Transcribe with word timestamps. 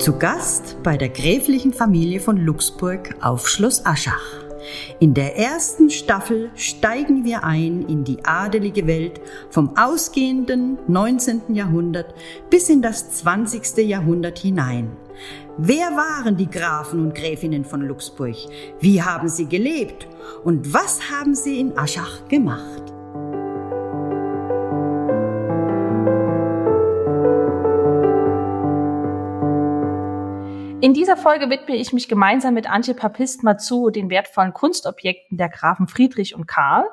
Zu 0.00 0.16
Gast 0.16 0.78
bei 0.82 0.96
der 0.96 1.10
gräflichen 1.10 1.74
Familie 1.74 2.20
von 2.20 2.38
Luxburg 2.38 3.16
auf 3.20 3.46
Schloss 3.46 3.84
Aschach. 3.84 4.22
In 4.98 5.12
der 5.12 5.36
ersten 5.36 5.90
Staffel 5.90 6.48
steigen 6.54 7.26
wir 7.26 7.44
ein 7.44 7.84
in 7.86 8.02
die 8.04 8.24
adelige 8.24 8.86
Welt 8.86 9.20
vom 9.50 9.76
ausgehenden 9.76 10.78
19. 10.88 11.54
Jahrhundert 11.54 12.14
bis 12.48 12.70
in 12.70 12.80
das 12.80 13.10
20. 13.10 13.86
Jahrhundert 13.86 14.38
hinein. 14.38 14.96
Wer 15.58 15.88
waren 15.90 16.38
die 16.38 16.48
Grafen 16.48 17.04
und 17.04 17.14
Gräfinnen 17.14 17.66
von 17.66 17.82
Luxburg? 17.82 18.36
Wie 18.80 19.02
haben 19.02 19.28
sie 19.28 19.48
gelebt? 19.50 20.08
Und 20.44 20.72
was 20.72 21.10
haben 21.10 21.34
sie 21.34 21.60
in 21.60 21.76
Aschach 21.76 22.26
gemacht? 22.28 22.79
In 30.82 30.94
dieser 30.94 31.18
Folge 31.18 31.50
widme 31.50 31.76
ich 31.76 31.92
mich 31.92 32.08
gemeinsam 32.08 32.54
mit 32.54 32.66
Antje 32.66 32.94
Papist-Mazzu 32.94 33.90
den 33.90 34.08
wertvollen 34.08 34.54
Kunstobjekten 34.54 35.36
der 35.36 35.50
Grafen 35.50 35.88
Friedrich 35.88 36.34
und 36.34 36.46
Karl. 36.46 36.86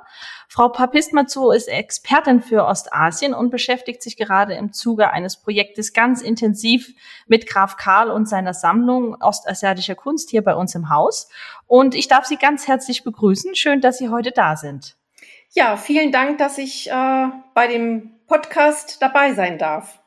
Frau 0.49 0.67
Papist-Mazzu 0.67 1.51
ist 1.51 1.69
Expertin 1.69 2.41
für 2.41 2.65
Ostasien 2.65 3.33
und 3.33 3.49
beschäftigt 3.49 4.03
sich 4.03 4.17
gerade 4.17 4.55
im 4.55 4.73
Zuge 4.73 5.11
eines 5.11 5.37
Projektes 5.37 5.93
ganz 5.93 6.21
intensiv 6.21 6.93
mit 7.27 7.47
Graf 7.47 7.77
Karl 7.77 8.11
und 8.11 8.27
seiner 8.27 8.53
Sammlung 8.53 9.15
ostasiatischer 9.21 9.95
Kunst 9.95 10.31
hier 10.31 10.43
bei 10.43 10.53
uns 10.53 10.75
im 10.75 10.89
Haus. 10.89 11.29
Und 11.65 11.95
ich 11.95 12.09
darf 12.09 12.25
Sie 12.25 12.35
ganz 12.35 12.67
herzlich 12.67 13.05
begrüßen. 13.05 13.55
Schön, 13.55 13.79
dass 13.79 13.99
Sie 13.99 14.09
heute 14.09 14.31
da 14.31 14.57
sind. 14.57 14.97
Ja, 15.51 15.77
vielen 15.77 16.11
Dank, 16.11 16.39
dass 16.39 16.57
ich 16.57 16.91
äh, 16.91 17.27
bei 17.53 17.67
dem 17.67 18.19
Podcast 18.27 19.01
dabei 19.01 19.33
sein 19.33 19.57
darf. 19.57 20.01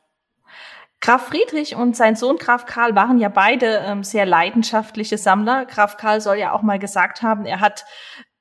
Graf 1.01 1.27
Friedrich 1.27 1.75
und 1.75 1.97
sein 1.97 2.15
Sohn 2.15 2.37
Graf 2.37 2.67
Karl 2.67 2.95
waren 2.95 3.17
ja 3.17 3.29
beide 3.29 3.83
ähm, 3.85 4.03
sehr 4.03 4.25
leidenschaftliche 4.25 5.17
Sammler. 5.17 5.65
Graf 5.65 5.97
Karl 5.97 6.21
soll 6.21 6.37
ja 6.37 6.53
auch 6.53 6.61
mal 6.61 6.77
gesagt 6.77 7.23
haben, 7.23 7.45
er 7.45 7.59
hat 7.59 7.85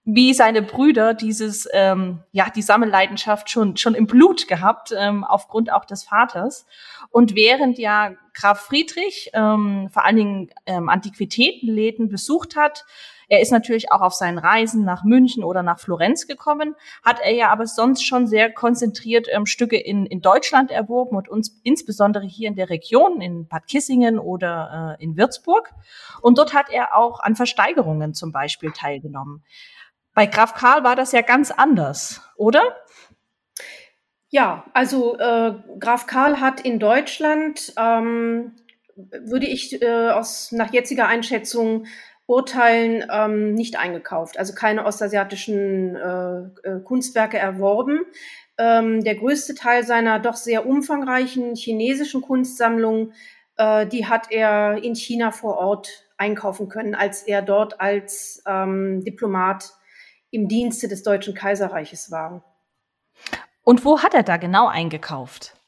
wie 0.04 0.34
seine 0.34 0.62
Brüder 0.62 1.14
dieses 1.14 1.68
ähm, 1.72 2.20
ja 2.32 2.48
die 2.54 2.62
Sammelleidenschaft 2.62 3.50
schon 3.50 3.76
schon 3.76 3.94
im 3.94 4.06
Blut 4.06 4.48
gehabt 4.48 4.94
ähm, 4.96 5.24
aufgrund 5.24 5.72
auch 5.72 5.84
des 5.84 6.04
Vaters 6.04 6.66
und 7.10 7.34
während 7.34 7.78
ja 7.78 8.12
Graf 8.34 8.60
Friedrich 8.60 9.30
ähm, 9.34 9.88
vor 9.92 10.04
allen 10.04 10.16
Dingen 10.16 10.50
ähm, 10.66 10.88
Antiquitätenläden 10.88 12.08
besucht 12.08 12.56
hat 12.56 12.84
er 13.30 13.40
ist 13.40 13.52
natürlich 13.52 13.92
auch 13.92 14.00
auf 14.00 14.12
seinen 14.12 14.38
Reisen 14.38 14.84
nach 14.84 15.04
München 15.04 15.44
oder 15.44 15.62
nach 15.62 15.78
Florenz 15.78 16.26
gekommen, 16.26 16.74
hat 17.04 17.20
er 17.20 17.32
ja 17.32 17.50
aber 17.50 17.64
sonst 17.68 18.04
schon 18.04 18.26
sehr 18.26 18.52
konzentriert 18.52 19.28
ähm, 19.30 19.46
Stücke 19.46 19.78
in, 19.78 20.04
in 20.04 20.20
Deutschland 20.20 20.72
erworben 20.72 21.16
und 21.16 21.28
uns 21.28 21.60
insbesondere 21.62 22.26
hier 22.26 22.48
in 22.48 22.56
der 22.56 22.70
Region, 22.70 23.20
in 23.20 23.46
Bad 23.46 23.68
Kissingen 23.68 24.18
oder 24.18 24.96
äh, 24.98 25.02
in 25.02 25.16
Würzburg. 25.16 25.70
Und 26.20 26.38
dort 26.38 26.54
hat 26.54 26.70
er 26.70 26.96
auch 26.96 27.20
an 27.20 27.36
Versteigerungen 27.36 28.14
zum 28.14 28.32
Beispiel 28.32 28.72
teilgenommen. 28.72 29.44
Bei 30.12 30.26
Graf 30.26 30.54
Karl 30.54 30.82
war 30.82 30.96
das 30.96 31.12
ja 31.12 31.20
ganz 31.20 31.52
anders, 31.52 32.20
oder? 32.36 32.62
Ja, 34.30 34.64
also 34.74 35.16
äh, 35.18 35.54
Graf 35.78 36.08
Karl 36.08 36.40
hat 36.40 36.60
in 36.60 36.80
Deutschland, 36.80 37.72
ähm, 37.76 38.56
würde 38.96 39.46
ich 39.46 39.80
äh, 39.82 40.10
aus 40.10 40.52
nach 40.52 40.72
jetziger 40.72 41.06
Einschätzung 41.06 41.86
Urteilen 42.30 43.04
ähm, 43.12 43.54
nicht 43.54 43.76
eingekauft, 43.76 44.38
also 44.38 44.54
keine 44.54 44.86
ostasiatischen 44.86 45.96
äh, 45.96 46.38
äh, 46.62 46.80
Kunstwerke 46.84 47.38
erworben. 47.38 48.02
Ähm, 48.56 49.02
der 49.02 49.16
größte 49.16 49.56
Teil 49.56 49.84
seiner 49.84 50.20
doch 50.20 50.36
sehr 50.36 50.64
umfangreichen 50.64 51.56
chinesischen 51.56 52.20
Kunstsammlung, 52.20 53.14
äh, 53.56 53.84
die 53.84 54.06
hat 54.06 54.30
er 54.30 54.80
in 54.80 54.94
China 54.94 55.32
vor 55.32 55.58
Ort 55.58 56.06
einkaufen 56.18 56.68
können, 56.68 56.94
als 56.94 57.24
er 57.24 57.42
dort 57.42 57.80
als 57.80 58.44
ähm, 58.46 59.02
Diplomat 59.04 59.72
im 60.30 60.46
Dienste 60.46 60.86
des 60.86 61.02
Deutschen 61.02 61.34
Kaiserreiches 61.34 62.12
war. 62.12 62.44
Und 63.64 63.84
wo 63.84 64.04
hat 64.04 64.14
er 64.14 64.22
da 64.22 64.36
genau 64.36 64.68
eingekauft? 64.68 65.59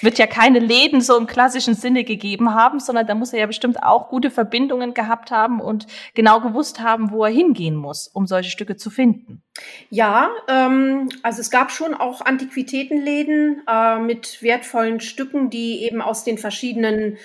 Wird 0.00 0.18
ja 0.18 0.26
keine 0.26 0.58
Läden 0.58 1.00
so 1.00 1.16
im 1.16 1.26
klassischen 1.26 1.74
Sinne 1.74 2.04
gegeben 2.04 2.54
haben, 2.54 2.80
sondern 2.80 3.06
da 3.06 3.14
muss 3.14 3.32
er 3.32 3.40
ja 3.40 3.46
bestimmt 3.46 3.82
auch 3.82 4.08
gute 4.08 4.30
Verbindungen 4.30 4.94
gehabt 4.94 5.30
haben 5.30 5.60
und 5.60 5.86
genau 6.14 6.40
gewusst 6.40 6.80
haben, 6.80 7.10
wo 7.10 7.24
er 7.24 7.32
hingehen 7.32 7.76
muss, 7.76 8.08
um 8.08 8.26
solche 8.26 8.50
Stücke 8.50 8.76
zu 8.76 8.90
finden. 8.90 9.42
Ja, 9.90 10.30
ähm, 10.48 11.08
also 11.22 11.40
es 11.40 11.50
gab 11.50 11.70
schon 11.70 11.94
auch 11.94 12.24
Antiquitätenläden 12.24 13.62
äh, 13.68 13.98
mit 13.98 14.42
wertvollen 14.42 15.00
Stücken, 15.00 15.50
die 15.50 15.84
eben 15.84 16.00
aus 16.00 16.24
den 16.24 16.38
verschiedenen 16.38 17.18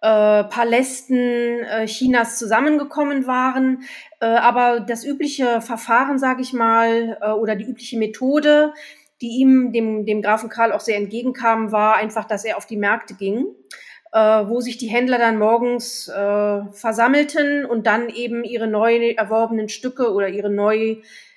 äh, 0.00 0.44
Palästen 0.44 1.64
äh, 1.64 1.86
Chinas 1.86 2.38
zusammengekommen 2.38 3.26
waren. 3.26 3.82
Äh, 4.20 4.26
aber 4.26 4.80
das 4.80 5.04
übliche 5.04 5.60
Verfahren, 5.60 6.18
sage 6.18 6.42
ich 6.42 6.52
mal, 6.52 7.18
äh, 7.20 7.30
oder 7.30 7.56
die 7.56 7.64
übliche 7.64 7.98
Methode, 7.98 8.72
die 9.20 9.40
ihm, 9.40 9.72
dem, 9.72 10.06
dem 10.06 10.22
Grafen 10.22 10.48
Karl 10.48 10.72
auch 10.72 10.80
sehr 10.80 10.96
entgegenkam, 10.96 11.72
war 11.72 11.96
einfach, 11.96 12.24
dass 12.24 12.44
er 12.44 12.56
auf 12.56 12.66
die 12.66 12.76
Märkte 12.76 13.14
ging, 13.14 13.46
äh, 14.12 14.18
wo 14.18 14.60
sich 14.60 14.78
die 14.78 14.88
Händler 14.88 15.18
dann 15.18 15.38
morgens 15.38 16.08
äh, 16.08 16.62
versammelten 16.72 17.64
und 17.64 17.86
dann 17.86 18.08
eben 18.08 18.44
ihre 18.44 18.68
neu 18.68 19.10
erworbenen 19.10 19.68
Stücke 19.68 20.12
oder 20.12 20.28
ihre 20.28 20.50
neu, 20.50 20.96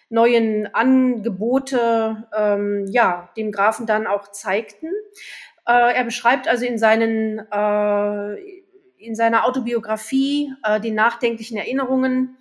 neuen 0.10 0.74
Angebote 0.74 2.28
ähm, 2.36 2.86
ja, 2.90 3.30
dem 3.36 3.52
Grafen 3.52 3.88
dann 3.88 4.08
auch 4.08 4.32
zeigten. 4.32 4.88
Äh, 5.68 5.94
er 5.96 6.04
beschreibt 6.04 6.48
also 6.48 6.66
in 6.66 6.78
seinen 6.78 7.40
äh, 7.52 8.62
in 9.02 9.16
seiner 9.16 9.46
Autobiografie 9.46 10.54
äh, 10.64 10.80
den 10.80 10.94
nachdenklichen 10.94 11.58
Erinnerungen 11.58 12.38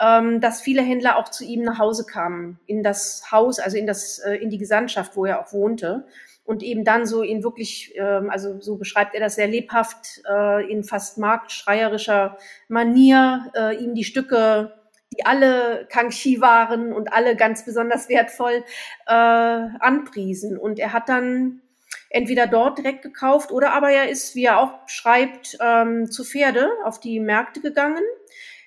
ähm, 0.00 0.40
dass 0.40 0.62
viele 0.62 0.82
Händler 0.82 1.16
auch 1.16 1.28
zu 1.28 1.44
ihm 1.44 1.62
nach 1.62 1.78
Hause 1.78 2.06
kamen, 2.06 2.58
in 2.66 2.82
das 2.82 3.30
Haus, 3.30 3.58
also 3.58 3.76
in 3.76 3.86
das, 3.86 4.18
äh, 4.18 4.34
in 4.36 4.48
die 4.48 4.58
Gesandtschaft, 4.58 5.14
wo 5.14 5.26
er 5.26 5.40
auch 5.40 5.52
wohnte. 5.52 6.06
Und 6.42 6.62
eben 6.62 6.84
dann 6.84 7.06
so 7.06 7.22
in 7.22 7.44
wirklich, 7.44 7.92
ähm, 7.96 8.30
also 8.30 8.60
so 8.60 8.76
beschreibt 8.76 9.14
er 9.14 9.20
das 9.20 9.34
sehr 9.34 9.46
lebhaft, 9.46 10.22
äh, 10.28 10.70
in 10.70 10.84
fast 10.84 11.18
marktschreierischer 11.18 12.38
Manier, 12.68 13.52
äh, 13.54 13.76
ihm 13.76 13.94
die 13.94 14.04
Stücke 14.04 14.72
die 15.12 15.26
alle 15.26 15.88
Kangxi 15.90 16.40
waren 16.40 16.92
und 16.92 17.12
alle 17.12 17.34
ganz 17.34 17.64
besonders 17.64 18.08
wertvoll 18.08 18.62
äh, 19.08 19.12
anpriesen. 19.12 20.56
Und 20.56 20.78
er 20.78 20.92
hat 20.92 21.08
dann 21.08 21.62
entweder 22.10 22.46
dort 22.46 22.78
direkt 22.78 23.02
gekauft 23.02 23.50
oder 23.50 23.72
aber 23.72 23.90
er 23.90 24.08
ist, 24.08 24.36
wie 24.36 24.44
er 24.44 24.60
auch 24.60 24.72
schreibt, 24.86 25.58
ähm, 25.60 26.08
zu 26.12 26.22
Pferde 26.22 26.70
auf 26.84 27.00
die 27.00 27.18
Märkte 27.18 27.60
gegangen 27.60 28.04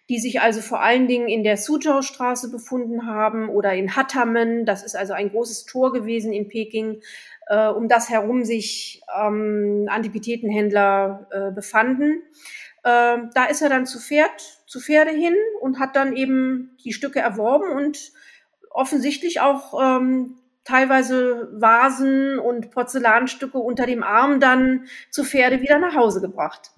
die 0.10 0.20
sich 0.20 0.42
also 0.42 0.62
vor 0.62 0.82
allen 0.82 1.08
Dingen 1.08 1.28
in 1.28 1.44
der 1.44 1.58
Suzhou-Straße 1.58 2.52
befunden 2.52 3.06
haben 3.06 3.50
oder 3.50 3.74
in 3.74 3.96
Hattamen. 3.96 4.66
Das 4.66 4.84
ist 4.84 4.96
also 4.96 5.14
ein 5.14 5.32
großes 5.32 5.66
Tor 5.66 5.94
gewesen 5.94 6.34
in 6.34 6.50
Peking, 6.50 7.02
äh, 7.48 7.68
um 7.68 7.88
das 7.88 8.10
herum 8.10 8.44
sich 8.44 9.02
ähm, 9.18 9.88
Antiquitätenhändler 9.90 11.28
äh, 11.32 11.52
befanden. 11.52 12.22
Äh, 12.84 13.18
da 13.34 13.46
ist 13.50 13.62
er 13.62 13.70
dann 13.70 13.86
zu 13.86 14.00
Pferd, 14.00 14.42
zu 14.68 14.82
Pferde 14.82 15.12
hin 15.12 15.36
und 15.62 15.80
hat 15.80 15.96
dann 15.96 16.16
eben 16.16 16.76
die 16.84 16.94
Stücke 16.94 17.20
erworben 17.20 17.72
und 17.72 18.12
offensichtlich 18.70 19.40
auch 19.40 19.80
ähm, 19.82 20.36
teilweise 20.66 21.50
Vasen 21.54 22.40
und 22.40 22.72
Porzellanstücke 22.72 23.58
unter 23.58 23.86
dem 23.86 24.04
Arm 24.04 24.40
dann 24.40 24.86
zu 25.12 25.24
Pferde 25.24 25.62
wieder 25.62 25.80
nach 25.80 25.96
Hause 25.96 26.20
gebracht. 26.20 26.72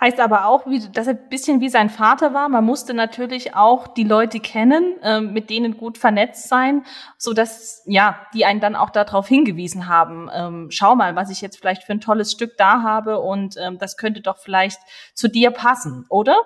Heißt 0.00 0.18
aber 0.18 0.46
auch, 0.46 0.66
wie, 0.66 0.80
dass 0.90 1.06
er 1.06 1.14
ein 1.14 1.28
bisschen 1.28 1.60
wie 1.60 1.68
sein 1.68 1.90
Vater 1.90 2.32
war. 2.32 2.48
Man 2.48 2.64
musste 2.64 2.94
natürlich 2.94 3.54
auch 3.54 3.86
die 3.86 4.04
Leute 4.04 4.40
kennen, 4.40 4.98
äh, 5.02 5.20
mit 5.20 5.50
denen 5.50 5.76
gut 5.76 5.98
vernetzt 5.98 6.48
sein, 6.48 6.84
so 7.18 7.34
dass 7.34 7.82
ja, 7.84 8.26
die 8.32 8.46
einen 8.46 8.60
dann 8.60 8.76
auch 8.76 8.88
darauf 8.88 9.28
hingewiesen 9.28 9.88
haben. 9.88 10.30
Ähm, 10.32 10.68
schau 10.70 10.96
mal, 10.96 11.16
was 11.16 11.30
ich 11.30 11.42
jetzt 11.42 11.58
vielleicht 11.58 11.84
für 11.84 11.92
ein 11.92 12.00
tolles 12.00 12.32
Stück 12.32 12.56
da 12.56 12.82
habe 12.82 13.18
und 13.18 13.56
ähm, 13.58 13.78
das 13.78 13.98
könnte 13.98 14.22
doch 14.22 14.38
vielleicht 14.38 14.80
zu 15.12 15.28
dir 15.28 15.50
passen, 15.50 16.06
oder? 16.08 16.36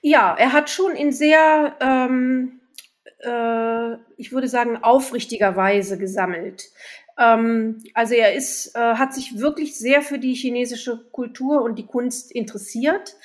Ja, 0.00 0.34
er 0.36 0.52
hat 0.52 0.68
schon 0.68 0.92
in 0.92 1.12
sehr, 1.12 1.76
ähm, 1.80 2.60
äh, 3.20 3.94
ich 4.16 4.32
würde 4.32 4.48
sagen, 4.48 4.82
aufrichtiger 4.82 5.54
Weise 5.54 5.96
gesammelt. 5.96 6.64
Ähm, 7.18 7.82
also 7.94 8.14
er 8.14 8.34
ist, 8.34 8.74
äh, 8.74 8.78
hat 8.78 9.14
sich 9.14 9.38
wirklich 9.38 9.76
sehr 9.76 10.02
für 10.02 10.18
die 10.18 10.34
chinesische 10.34 10.98
Kultur 11.12 11.62
und 11.62 11.78
die 11.78 11.86
Kunst 11.86 12.32
interessiert. 12.32 13.16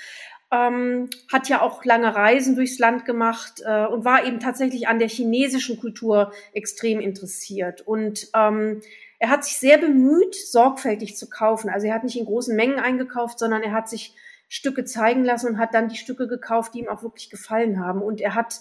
Ähm, 0.54 1.10
hat 1.32 1.48
ja 1.48 1.62
auch 1.62 1.86
lange 1.86 2.14
Reisen 2.14 2.56
durchs 2.56 2.78
Land 2.78 3.06
gemacht 3.06 3.62
äh, 3.66 3.86
und 3.86 4.04
war 4.04 4.26
eben 4.26 4.42
tatsächlich 4.42 4.88
an 4.88 5.00
der 5.00 5.08
chinesischen 5.08 5.80
Kultur 5.80 6.34
extrem 6.54 7.00
interessiert. 7.00 7.82
Und 7.82 8.28
ähm, 8.36 8.82
er 9.20 9.30
hat 9.30 9.46
sich 9.46 9.60
sehr 9.60 9.78
bemüht, 9.78 10.36
sorgfältig 10.36 11.16
zu 11.16 11.30
kaufen. 11.30 11.70
Also 11.70 11.88
er 11.88 11.94
hat 11.94 12.04
nicht 12.04 12.18
in 12.18 12.26
großen 12.26 12.56
Mengen 12.56 12.80
eingekauft, 12.80 13.40
sondern 13.40 13.62
er 13.62 13.72
hat 13.72 13.88
sich 13.88 14.14
Stücke 14.50 14.84
zeigen 14.84 15.24
lassen 15.24 15.48
und 15.48 15.58
hat 15.58 15.74
dann 15.74 15.88
die 15.88 15.96
Stücke 15.96 16.28
gekauft, 16.28 16.74
die 16.74 16.80
ihm 16.80 16.90
auch 16.90 17.04
wirklich 17.04 17.30
gefallen 17.30 17.80
haben. 17.80 18.02
Und 18.02 18.20
er 18.20 18.36
hat 18.36 18.60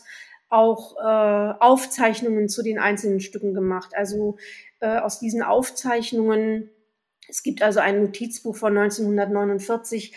auch 0.48 0.96
äh, 0.98 1.54
Aufzeichnungen 1.60 2.48
zu 2.48 2.62
den 2.62 2.78
einzelnen 2.78 3.20
Stücken 3.20 3.54
gemacht. 3.54 3.92
Also 3.96 4.36
äh, 4.80 4.98
aus 4.98 5.20
diesen 5.20 5.42
Aufzeichnungen. 5.42 6.70
Es 7.28 7.42
gibt 7.42 7.62
also 7.62 7.80
ein 7.80 8.00
Notizbuch 8.00 8.56
von 8.56 8.76
1949, 8.76 10.14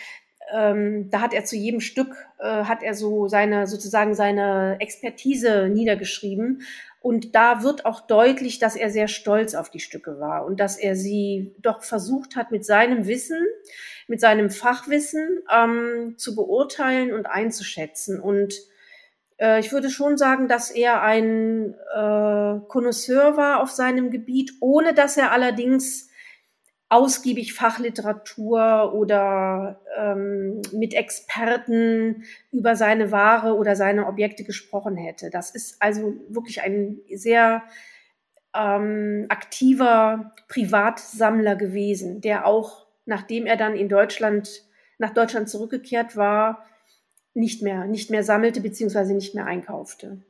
ähm, 0.52 1.08
da 1.10 1.20
hat 1.20 1.32
er 1.32 1.44
zu 1.44 1.56
jedem 1.56 1.80
Stück, 1.80 2.26
äh, 2.38 2.64
hat 2.64 2.82
er 2.82 2.94
so 2.94 3.28
seine, 3.28 3.66
sozusagen 3.66 4.14
seine 4.14 4.76
Expertise 4.80 5.68
niedergeschrieben. 5.68 6.62
Und 7.00 7.34
da 7.34 7.62
wird 7.62 7.84
auch 7.84 8.06
deutlich, 8.06 8.58
dass 8.58 8.76
er 8.76 8.90
sehr 8.90 9.08
stolz 9.08 9.54
auf 9.54 9.70
die 9.70 9.80
Stücke 9.80 10.20
war 10.20 10.46
und 10.46 10.58
dass 10.58 10.76
er 10.78 10.96
sie 10.96 11.54
doch 11.60 11.82
versucht 11.82 12.36
hat, 12.36 12.50
mit 12.50 12.64
seinem 12.64 13.06
Wissen, 13.06 13.44
mit 14.06 14.20
seinem 14.20 14.50
Fachwissen 14.50 15.42
ähm, 15.54 16.14
zu 16.16 16.34
beurteilen 16.34 17.12
und 17.12 17.26
einzuschätzen. 17.26 18.20
Und 18.20 18.54
äh, 19.38 19.60
ich 19.60 19.72
würde 19.72 19.90
schon 19.90 20.16
sagen, 20.16 20.48
dass 20.48 20.70
er 20.70 21.02
ein 21.02 21.74
äh, 21.94 22.60
Connoisseur 22.68 23.36
war 23.36 23.60
auf 23.62 23.70
seinem 23.70 24.10
Gebiet, 24.10 24.52
ohne 24.60 24.94
dass 24.94 25.16
er 25.16 25.32
allerdings 25.32 26.10
ausgiebig 26.88 27.54
Fachliteratur 27.54 28.92
oder 28.94 29.80
ähm, 29.98 30.62
mit 30.72 30.94
Experten 30.94 32.24
über 32.52 32.76
seine 32.76 33.10
Ware 33.10 33.56
oder 33.56 33.74
seine 33.74 34.06
Objekte 34.06 34.44
gesprochen 34.44 34.96
hätte. 34.96 35.30
Das 35.30 35.50
ist 35.50 35.80
also 35.82 36.14
wirklich 36.28 36.62
ein 36.62 37.00
sehr 37.12 37.64
ähm, 38.54 39.26
aktiver 39.28 40.34
Privatsammler 40.48 41.56
gewesen, 41.56 42.20
der 42.20 42.46
auch, 42.46 42.86
nachdem 43.06 43.46
er 43.46 43.56
dann 43.56 43.74
in 43.74 43.88
Deutschland, 43.88 44.62
nach 44.98 45.10
Deutschland 45.10 45.48
zurückgekehrt 45.48 46.16
war, 46.16 46.64
nicht 47.34 47.62
mehr, 47.62 47.84
nicht 47.84 48.10
mehr 48.10 48.24
sammelte 48.24 48.60
beziehungsweise 48.60 49.14
nicht 49.14 49.34
mehr 49.34 49.46
einkaufte. 49.46 50.22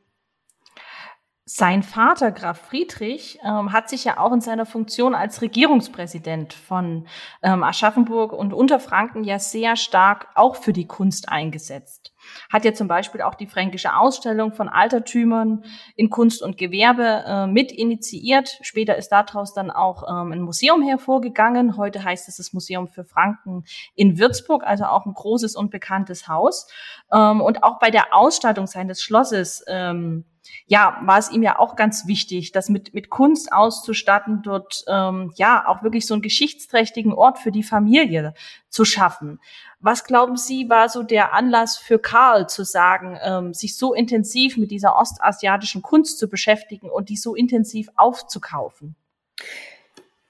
Sein 1.47 1.83
Vater, 1.83 2.33
Graf 2.33 2.59
Friedrich, 2.59 3.39
ähm, 3.45 3.73
hat 3.73 3.91
sich 3.91 4.05
ja 4.05 4.17
auch 4.19 4.33
in 4.33 4.41
seiner 4.41 4.65
Funktion 4.65 5.15
als 5.15 5.43
Regierungspräsident 5.43 6.55
von 6.55 7.07
ähm, 7.43 7.63
Aschaffenburg 7.63 8.33
und 8.33 8.55
Unterfranken 8.55 9.25
ja 9.25 9.39
sehr 9.39 9.77
stark 9.77 10.29
auch 10.37 10.57
für 10.57 10.73
die 10.73 10.87
Kunst 10.87 11.29
eingesetzt. 11.29 12.14
Hat 12.51 12.65
ja 12.65 12.73
zum 12.73 12.89
Beispiel 12.89 13.23
auch 13.23 13.35
die 13.35 13.47
fränkische 13.47 13.97
Ausstellung 13.97 14.53
von 14.53 14.69
Altertümern 14.69 15.65
in 15.97 16.11
Kunst 16.11 16.43
und 16.43 16.59
Gewerbe 16.59 17.25
äh, 17.27 17.47
mit 17.47 17.73
initiiert. 17.73 18.59
Später 18.63 18.97
ist 18.97 19.09
daraus 19.09 19.55
dann 19.55 19.71
auch 19.71 20.05
ähm, 20.09 20.33
ein 20.33 20.43
Museum 20.43 20.83
hervorgegangen. 20.83 21.77
Heute 21.77 22.05
heißt 22.05 22.29
es 22.29 22.37
das 22.37 22.53
Museum 22.53 22.89
für 22.89 23.05
Franken 23.05 23.65
in 23.95 24.19
Würzburg, 24.19 24.65
also 24.65 24.85
auch 24.85 25.07
ein 25.07 25.15
großes 25.15 25.57
und 25.57 25.71
bekanntes 25.71 26.29
Haus. 26.29 26.69
Ähm, 27.13 27.41
und 27.41 27.63
auch 27.63 27.79
bei 27.79 27.91
der 27.91 28.15
Ausstattung 28.15 28.67
seines 28.67 29.03
Schlosses 29.03 29.65
ähm, 29.69 30.25
ja, 30.67 30.99
war 31.03 31.19
es 31.19 31.31
ihm 31.31 31.43
ja 31.43 31.59
auch 31.59 31.77
ganz 31.77 32.07
wichtig, 32.07 32.53
das 32.53 32.69
mit, 32.69 32.95
mit 32.95 33.11
Kunst 33.11 33.53
auszustatten, 33.53 34.43
dort 34.43 34.85
ähm, 34.89 35.33
ja 35.37 35.67
auch 35.67 35.83
wirklich 35.83 36.07
so 36.07 36.15
einen 36.15 36.23
geschichtsträchtigen 36.23 37.13
Ort 37.13 37.39
für 37.39 37.53
die 37.53 37.63
Familie 37.63 38.35
zu 38.69 38.85
schaffen. 38.85 39.41
Was 39.81 40.05
glauben 40.05 40.37
Sie, 40.37 40.69
war 40.71 40.89
so 40.89 41.03
der 41.03 41.35
Anlass 41.35 41.77
für 41.77 41.99
Karl 41.99 42.49
zu 42.49 42.65
sagen, 42.65 43.19
ähm, 43.23 43.55
sich 43.55 43.77
so 43.77 43.93
intensiv 43.95 44.57
mit 44.57 44.71
dieser 44.71 44.97
ostasiatischen 44.97 45.83
Kunst 45.83 46.19
zu 46.19 46.29
beschäftigen 46.29 46.89
und 46.89 47.09
die 47.09 47.17
so 47.17 47.35
intensiv 47.35 47.89
aufzukaufen? 47.97 48.97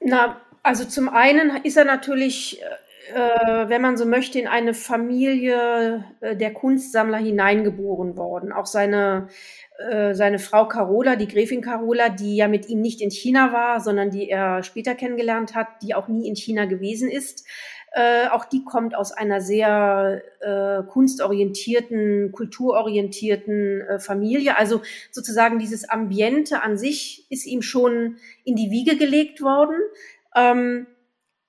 Na, 0.00 0.40
also 0.62 0.84
zum 0.84 1.08
einen 1.08 1.62
ist 1.62 1.76
er 1.76 1.84
natürlich 1.84 2.60
äh, 3.12 3.68
wenn 3.68 3.82
man 3.82 3.96
so 3.96 4.06
möchte, 4.06 4.38
in 4.38 4.46
eine 4.46 4.72
Familie 4.72 6.04
äh, 6.20 6.36
der 6.36 6.52
Kunstsammler 6.54 7.18
hineingeboren 7.18 8.16
worden. 8.16 8.52
Auch 8.52 8.66
seine 8.66 9.28
äh, 9.78 10.14
seine 10.14 10.38
Frau 10.38 10.68
Carola, 10.68 11.16
die 11.16 11.26
Gräfin 11.26 11.60
Carola, 11.60 12.08
die 12.08 12.36
ja 12.36 12.46
mit 12.46 12.68
ihm 12.68 12.80
nicht 12.80 13.00
in 13.00 13.10
China 13.10 13.52
war, 13.52 13.80
sondern 13.80 14.10
die 14.10 14.28
er 14.28 14.62
später 14.62 14.94
kennengelernt 14.94 15.54
hat, 15.54 15.66
die 15.82 15.94
auch 15.94 16.06
nie 16.06 16.28
in 16.28 16.36
China 16.36 16.66
gewesen 16.66 17.10
ist. 17.10 17.44
Äh, 17.90 18.28
auch 18.28 18.44
die 18.44 18.64
kommt 18.64 18.96
aus 18.96 19.12
einer 19.12 19.40
sehr 19.40 20.22
äh, 20.40 20.82
kunstorientierten, 20.84 22.32
kulturorientierten 22.32 23.80
äh, 23.82 23.98
Familie. 24.00 24.58
Also 24.58 24.82
sozusagen 25.12 25.58
dieses 25.58 25.88
Ambiente 25.88 26.62
an 26.62 26.76
sich 26.76 27.26
ist 27.30 27.46
ihm 27.46 27.62
schon 27.62 28.16
in 28.44 28.56
die 28.56 28.70
Wiege 28.70 28.96
gelegt 28.96 29.42
worden. 29.42 29.76
Ähm, 30.36 30.88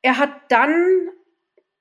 er 0.03 0.19
hat 0.19 0.29
dann 0.49 1.09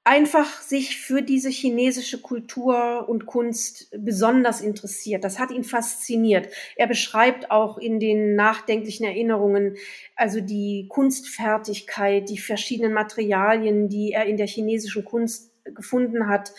einfach 0.04 0.60
sich 0.60 0.98
für 0.98 1.22
diese 1.22 1.48
chinesische 1.48 2.20
Kultur 2.20 3.08
und 3.08 3.24
Kunst 3.24 3.88
besonders 3.96 4.60
interessiert. 4.60 5.24
Das 5.24 5.38
hat 5.38 5.50
ihn 5.50 5.64
fasziniert. 5.64 6.48
Er 6.76 6.86
beschreibt 6.86 7.50
auch 7.50 7.78
in 7.78 7.98
den 7.98 8.36
nachdenklichen 8.36 9.06
Erinnerungen 9.06 9.76
also 10.14 10.40
die 10.42 10.86
Kunstfertigkeit, 10.90 12.28
die 12.28 12.38
verschiedenen 12.38 12.92
Materialien, 12.92 13.88
die 13.88 14.12
er 14.12 14.26
in 14.26 14.36
der 14.36 14.46
chinesischen 14.46 15.06
Kunst 15.06 15.50
gefunden 15.64 16.28
hat. 16.28 16.52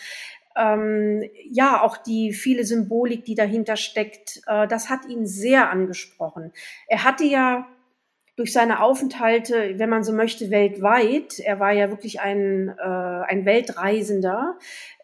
Ähm, 0.56 1.22
ja, 1.48 1.82
auch 1.82 1.98
die 1.98 2.32
viele 2.32 2.64
Symbolik, 2.64 3.24
die 3.24 3.34
dahinter 3.36 3.76
steckt, 3.76 4.40
äh, 4.46 4.66
das 4.66 4.90
hat 4.90 5.06
ihn 5.06 5.26
sehr 5.26 5.70
angesprochen. 5.70 6.52
Er 6.88 7.04
hatte 7.04 7.24
ja 7.24 7.68
durch 8.36 8.52
seine 8.52 8.82
Aufenthalte, 8.82 9.78
wenn 9.78 9.88
man 9.88 10.04
so 10.04 10.12
möchte, 10.12 10.50
weltweit. 10.50 11.38
Er 11.38 11.58
war 11.58 11.72
ja 11.72 11.90
wirklich 11.90 12.20
ein, 12.20 12.68
äh, 12.78 12.82
ein 12.82 13.46
Weltreisender 13.46 14.58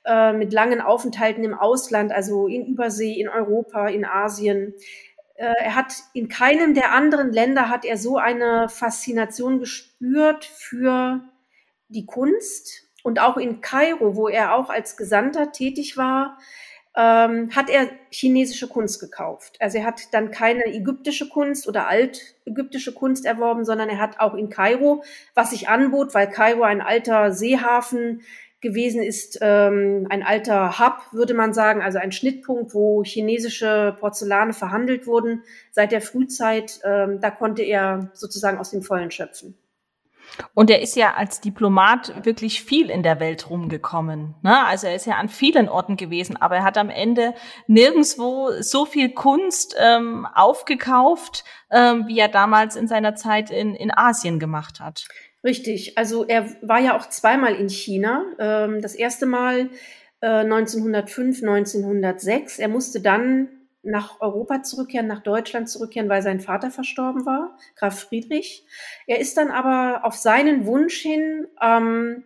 äh, 0.05 0.34
mit 0.34 0.52
langen 0.52 0.82
Aufenthalten 0.82 1.43
im 1.43 1.55
Ausland, 1.55 2.12
also 2.12 2.46
in 2.46 2.67
Übersee, 2.67 3.14
in 3.14 3.29
Europa, 3.29 3.88
in 3.88 4.05
Asien. 4.05 4.75
Äh, 5.37 5.55
er 5.64 5.75
hat 5.75 5.94
in 6.12 6.29
keinem 6.29 6.75
der 6.75 6.93
anderen 6.93 7.32
Länder 7.32 7.70
hat 7.70 7.87
er 7.87 7.96
so 7.96 8.19
eine 8.19 8.69
Faszination 8.69 9.58
gespürt 9.58 10.44
für 10.44 11.20
die 11.88 12.05
Kunst 12.05 12.87
und 13.02 13.19
auch 13.19 13.38
in 13.38 13.62
Kairo, 13.62 14.14
wo 14.14 14.29
er 14.29 14.55
auch 14.55 14.69
als 14.69 14.99
Gesandter 14.99 15.52
tätig 15.52 15.96
war, 15.96 16.38
ähm, 16.96 17.50
hat 17.54 17.70
er 17.70 17.88
chinesische 18.10 18.68
Kunst 18.68 19.00
gekauft. 19.00 19.56
Also 19.60 19.78
er 19.78 19.84
hat 19.84 20.12
dann 20.12 20.30
keine 20.30 20.66
ägyptische 20.66 21.28
Kunst 21.28 21.66
oder 21.66 21.88
altägyptische 21.88 22.92
Kunst 22.92 23.24
erworben, 23.24 23.64
sondern 23.64 23.88
er 23.88 23.98
hat 23.98 24.20
auch 24.20 24.34
in 24.34 24.50
Kairo, 24.50 25.02
was 25.34 25.50
sich 25.50 25.68
anbot, 25.68 26.14
weil 26.14 26.28
Kairo 26.28 26.62
ein 26.62 26.82
alter 26.82 27.32
Seehafen 27.32 28.22
gewesen 28.60 29.02
ist, 29.02 29.38
ähm, 29.42 30.06
ein 30.08 30.22
alter 30.22 30.78
Hub, 30.78 31.12
würde 31.12 31.34
man 31.34 31.52
sagen, 31.52 31.82
also 31.82 31.98
ein 31.98 32.12
Schnittpunkt, 32.12 32.74
wo 32.74 33.02
chinesische 33.02 33.96
Porzellane 33.98 34.52
verhandelt 34.52 35.06
wurden 35.06 35.42
seit 35.72 35.92
der 35.92 36.00
Frühzeit. 36.00 36.80
Ähm, 36.84 37.20
da 37.20 37.30
konnte 37.30 37.62
er 37.62 38.10
sozusagen 38.14 38.58
aus 38.58 38.70
dem 38.70 38.82
Vollen 38.82 39.10
schöpfen. 39.10 39.56
Und 40.55 40.70
er 40.70 40.81
ist 40.81 40.96
ja 40.96 41.14
als 41.14 41.41
Diplomat 41.41 42.24
wirklich 42.24 42.62
viel 42.62 42.91
in 42.91 43.03
der 43.03 43.20
Welt 43.20 43.48
rumgekommen. 43.51 44.34
Ne? 44.43 44.67
Also 44.67 44.86
er 44.86 44.94
ist 44.94 45.06
ja 45.06 45.15
an 45.15 45.29
vielen 45.29 45.69
Orten 45.69 45.96
gewesen, 45.96 46.36
aber 46.36 46.56
er 46.56 46.65
hat 46.65 46.79
am 46.79 46.91
Ende 46.91 47.34
nirgendswo 47.67 48.51
so 48.60 48.84
viel 48.84 49.10
Kunst 49.10 49.77
ähm, 49.79 50.27
aufgekauft, 50.34 51.44
ähm, 51.70 52.06
wie 52.06 52.19
er 52.19 52.29
damals 52.29 52.77
in 52.77 52.89
seiner 52.89 53.15
Zeit 53.15 53.51
in, 53.51 53.74
in 53.74 53.91
Asien 53.91 54.39
gemacht 54.39 54.81
hat. 54.81 55.06
Richtig. 55.44 55.98
Also 55.98 56.24
er 56.24 56.46
war 56.62 56.81
ja 56.81 56.96
auch 56.96 57.08
zweimal 57.08 57.55
in 57.55 57.69
China. 57.69 58.24
Ähm, 58.39 58.81
das 58.81 58.94
erste 58.94 59.27
Mal 59.27 59.70
äh, 60.20 60.27
1905, 60.27 61.43
1906. 61.43 62.58
Er 62.58 62.69
musste 62.69 63.01
dann 63.01 63.48
nach 63.82 64.20
Europa 64.20 64.62
zurückkehren, 64.62 65.06
nach 65.06 65.22
Deutschland 65.22 65.69
zurückkehren, 65.69 66.08
weil 66.08 66.22
sein 66.22 66.41
Vater 66.41 66.70
verstorben 66.70 67.27
war, 67.27 67.56
Graf 67.77 68.01
Friedrich. 68.01 68.65
Er 69.06 69.19
ist 69.19 69.36
dann 69.36 69.51
aber 69.51 70.05
auf 70.05 70.15
seinen 70.15 70.67
Wunsch 70.67 71.01
hin, 71.01 71.46
ähm, 71.60 72.24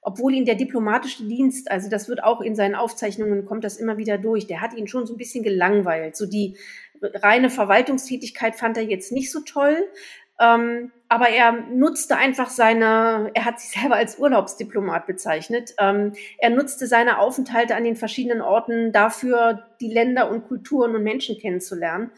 obwohl 0.00 0.34
ihn 0.34 0.44
der 0.44 0.54
diplomatische 0.54 1.24
Dienst, 1.24 1.70
also 1.70 1.90
das 1.90 2.08
wird 2.08 2.22
auch 2.22 2.40
in 2.40 2.54
seinen 2.54 2.76
Aufzeichnungen, 2.76 3.44
kommt 3.44 3.64
das 3.64 3.76
immer 3.76 3.98
wieder 3.98 4.18
durch, 4.18 4.46
der 4.46 4.60
hat 4.60 4.74
ihn 4.74 4.86
schon 4.86 5.06
so 5.06 5.14
ein 5.14 5.18
bisschen 5.18 5.42
gelangweilt. 5.42 6.16
So 6.16 6.26
die 6.26 6.56
reine 7.02 7.50
Verwaltungstätigkeit 7.50 8.54
fand 8.56 8.76
er 8.76 8.84
jetzt 8.84 9.12
nicht 9.12 9.32
so 9.32 9.40
toll. 9.40 9.88
Ähm, 10.38 10.92
aber 11.08 11.28
er 11.28 11.52
nutzte 11.52 12.16
einfach 12.16 12.50
seine, 12.50 13.30
er 13.34 13.44
hat 13.44 13.60
sich 13.60 13.70
selber 13.80 13.96
als 13.96 14.18
Urlaubsdiplomat 14.18 15.06
bezeichnet. 15.06 15.74
Ähm, 15.78 16.12
er 16.38 16.50
nutzte 16.50 16.86
seine 16.86 17.18
Aufenthalte 17.18 17.76
an 17.76 17.84
den 17.84 17.96
verschiedenen 17.96 18.42
Orten 18.42 18.92
dafür, 18.92 19.66
die 19.80 19.92
Länder 19.92 20.30
und 20.30 20.46
Kulturen 20.46 20.94
und 20.94 21.04
Menschen 21.04 21.38
kennenzulernen. 21.38 22.10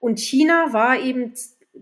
Und 0.00 0.18
China 0.18 0.72
war 0.72 0.98
eben, 0.98 1.34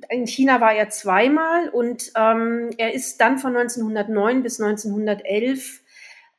in 0.09 0.27
China 0.27 0.61
war 0.61 0.75
er 0.75 0.91
zweimal 0.91 1.69
und 1.71 2.13
ähm, 2.17 2.71
er 2.77 2.93
ist 2.93 3.21
dann 3.21 3.39
von 3.39 3.57
1909 3.57 4.43
bis 4.43 4.61
1911 4.61 5.83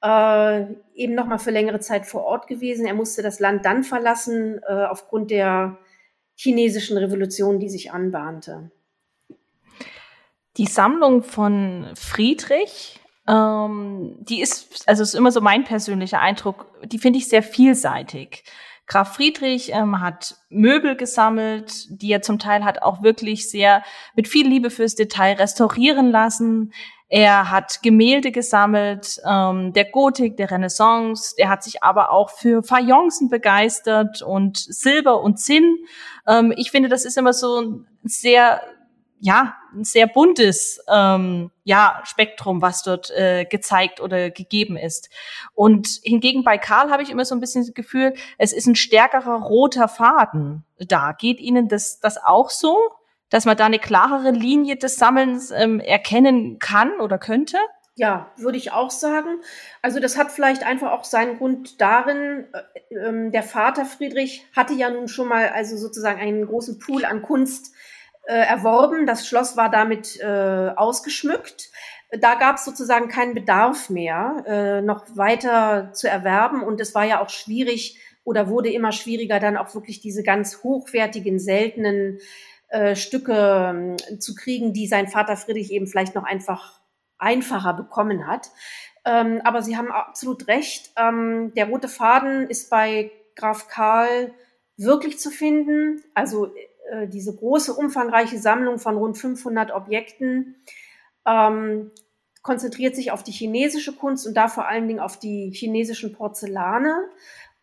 äh, 0.04 0.66
eben 0.94 1.16
nochmal 1.16 1.40
für 1.40 1.52
längere 1.52 1.80
Zeit 1.80 2.06
vor 2.06 2.24
Ort 2.24 2.48
gewesen. 2.48 2.86
Er 2.86 2.94
musste 2.94 3.22
das 3.22 3.40
Land 3.40 3.66
dann 3.66 3.84
verlassen 3.84 4.60
äh, 4.68 4.86
aufgrund 4.86 5.32
der 5.32 5.78
chinesischen 6.36 6.98
Revolution, 6.98 7.60
die 7.60 7.70
sich 7.70 7.92
anbahnte. 7.92 8.72
Die 10.58 10.66
Sammlung 10.66 11.24
von 11.24 11.92
Friedrich, 11.96 13.00
ähm, 13.28 14.18
die 14.20 14.42
ist, 14.42 14.88
also 14.88 15.04
ist 15.04 15.14
immer 15.14 15.32
so 15.32 15.42
mein 15.42 15.64
persönlicher 15.64 16.20
Eindruck, 16.20 16.66
die 16.84 17.00
finde 17.00 17.20
ich 17.20 17.30
sehr 17.30 17.44
vielseitig. 17.44 18.44
Graf 18.88 19.16
Friedrich 19.16 19.72
ähm, 19.72 20.02
hat 20.02 20.36
Möbel 20.50 20.98
gesammelt, 20.98 21.86
die 21.90 22.12
er 22.12 22.22
zum 22.22 22.40
Teil 22.40 22.66
hat 22.66 22.82
auch 22.82 23.02
wirklich 23.02 23.50
sehr 23.50 23.84
mit 24.16 24.28
viel 24.28 24.46
Liebe 24.46 24.70
fürs 24.70 24.96
Detail 24.96 25.36
restaurieren 25.36 26.12
lassen. 26.12 26.74
Er 27.08 27.52
hat 27.52 27.82
Gemälde 27.84 28.32
gesammelt, 28.32 29.22
ähm, 29.26 29.72
der 29.72 29.86
Gotik, 29.86 30.36
der 30.36 30.52
Renaissance. 30.52 31.34
Er 31.38 31.50
hat 31.50 31.64
sich 31.64 31.84
aber 31.84 32.12
auch 32.12 32.30
für 32.30 32.64
Fayencen 32.64 33.30
begeistert 33.30 34.22
und 34.22 34.58
Silber 34.58 35.22
und 35.22 35.40
Zinn. 35.40 35.78
Ähm, 36.28 36.54
ich 36.58 36.72
finde, 36.72 36.90
das 36.90 37.06
ist 37.06 37.18
immer 37.18 37.34
so 37.34 37.62
ein 37.62 37.88
sehr 38.04 38.62
ja, 39.24 39.56
ein 39.72 39.84
sehr 39.84 40.08
buntes 40.08 40.84
ähm, 40.92 41.52
ja, 41.64 42.02
Spektrum, 42.06 42.64
was 42.64 42.82
dort 42.82 43.12
äh, 43.12 43.46
gezeigt 43.46 44.02
oder 44.02 44.32
gegeben 44.32 44.78
ist. 44.78 45.10
Und 45.54 45.88
hingegen 46.02 46.44
bei 46.44 46.58
Karl 46.58 46.90
habe 46.90 47.04
ich 47.04 47.12
immer 47.12 47.24
so 47.24 47.36
ein 47.36 47.40
bisschen 47.40 47.64
das 47.64 47.76
Gefühl, 47.76 48.16
es 48.40 48.52
ist 48.52 48.66
ein 48.66 48.76
stärkerer 48.76 49.44
roter 49.44 49.88
Faden 49.88 50.66
da. 50.80 51.12
Geht 51.12 51.40
Ihnen 51.40 51.68
das, 51.68 52.00
das 52.00 52.18
auch 52.18 52.50
so, 52.50 52.80
dass 53.30 53.46
man 53.46 53.56
da 53.56 53.66
eine 53.66 53.78
klarere 53.78 54.32
Linie 54.32 54.76
des 54.76 54.96
Sammelns 54.96 55.52
ähm, 55.52 55.80
erkennen 55.80 56.58
kann 56.58 57.00
oder 57.00 57.20
könnte? 57.20 57.58
Ja, 57.96 58.32
würde 58.38 58.58
ich 58.58 58.72
auch 58.72 58.90
sagen. 58.90 59.42
Also 59.84 60.00
das 60.00 60.18
hat 60.18 60.32
vielleicht 60.32 60.64
einfach 60.64 60.92
auch 60.92 61.04
seinen 61.04 61.38
Grund 61.38 61.80
darin, 61.80 62.48
äh, 62.90 62.96
äh, 62.96 63.30
der 63.30 63.44
Vater 63.44 63.86
Friedrich 63.86 64.48
hatte 64.56 64.74
ja 64.74 64.90
nun 64.90 65.08
schon 65.08 65.28
mal 65.28 65.50
also 65.50 65.78
sozusagen 65.78 66.20
einen 66.20 66.48
großen 66.48 66.80
Pool 66.80 67.06
an 67.06 67.22
Kunst 67.22 67.76
äh, 68.32 68.46
erworben. 68.48 69.06
Das 69.06 69.28
Schloss 69.28 69.58
war 69.58 69.70
damit 69.70 70.18
äh, 70.22 70.72
ausgeschmückt. 70.74 71.70
Da 72.18 72.36
gab 72.36 72.56
es 72.56 72.64
sozusagen 72.64 73.10
keinen 73.10 73.34
Bedarf 73.34 73.90
mehr, 73.90 74.44
äh, 74.48 74.82
noch 74.82 75.06
weiter 75.18 75.92
zu 75.92 76.08
erwerben. 76.08 76.64
Und 76.64 76.80
es 76.80 76.96
war 76.96 77.04
ja 77.04 77.22
auch 77.22 77.30
schwierig 77.30 78.00
oder 78.24 78.48
wurde 78.48 78.72
immer 78.72 78.94
schwieriger, 78.94 79.42
dann 79.42 79.58
auch 79.58 79.76
wirklich 79.76 80.00
diese 80.00 80.24
ganz 80.24 80.64
hochwertigen, 80.64 81.40
seltenen 81.40 82.20
äh, 82.70 82.96
Stücke 82.96 83.98
äh, 84.10 84.18
zu 84.18 84.34
kriegen, 84.34 84.72
die 84.72 84.88
sein 84.88 85.10
Vater 85.10 85.36
Friedrich 85.36 85.70
eben 85.70 85.88
vielleicht 85.88 86.16
noch 86.16 86.24
einfach 86.24 86.80
einfacher 87.18 87.74
bekommen 87.74 88.28
hat. 88.28 88.50
Ähm, 89.04 89.42
aber 89.44 89.62
Sie 89.62 89.76
haben 89.76 89.92
absolut 89.92 90.48
recht. 90.48 90.92
Ähm, 90.96 91.52
der 91.58 91.68
rote 91.68 91.90
Faden 91.90 92.50
ist 92.50 92.70
bei 92.70 93.12
Graf 93.36 93.68
Karl 93.68 94.34
wirklich 94.78 95.20
zu 95.20 95.32
finden. 95.32 96.02
Also 96.14 96.54
äh, 96.92 97.08
diese 97.08 97.34
große, 97.34 97.74
umfangreiche 97.74 98.38
Sammlung 98.38 98.78
von 98.78 98.98
rund 98.98 99.18
500 99.18 99.72
Objekten 99.72 100.56
ähm, 101.26 101.92
konzentriert 102.42 102.96
sich 102.96 103.12
auf 103.12 103.24
die 103.24 103.32
chinesische 103.32 103.96
Kunst 103.96 104.28
und 104.28 104.36
da 104.36 104.48
vor 104.48 104.68
allen 104.68 104.88
Dingen 104.88 105.00
auf 105.00 105.18
die 105.18 105.52
chinesischen 105.52 106.12
Porzellane. 106.12 107.10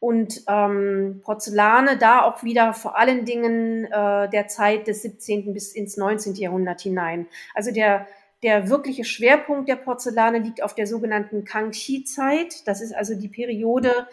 Und 0.00 0.44
ähm, 0.46 1.20
Porzellane 1.24 1.98
da 1.98 2.22
auch 2.22 2.44
wieder 2.44 2.72
vor 2.72 2.96
allen 2.96 3.24
Dingen 3.24 3.84
äh, 3.86 4.30
der 4.30 4.46
Zeit 4.46 4.86
des 4.86 5.02
17. 5.02 5.52
bis 5.52 5.72
ins 5.72 5.96
19. 5.96 6.36
Jahrhundert 6.36 6.80
hinein. 6.80 7.26
Also 7.52 7.72
der, 7.72 8.06
der 8.44 8.70
wirkliche 8.70 9.04
Schwerpunkt 9.04 9.68
der 9.68 9.74
Porzellane 9.76 10.38
liegt 10.38 10.62
auf 10.62 10.74
der 10.74 10.86
sogenannten 10.86 11.44
Kangxi-Zeit. 11.44 12.66
Das 12.68 12.80
ist 12.80 12.94
also 12.94 13.16
die 13.16 13.28
Periode, 13.28 14.06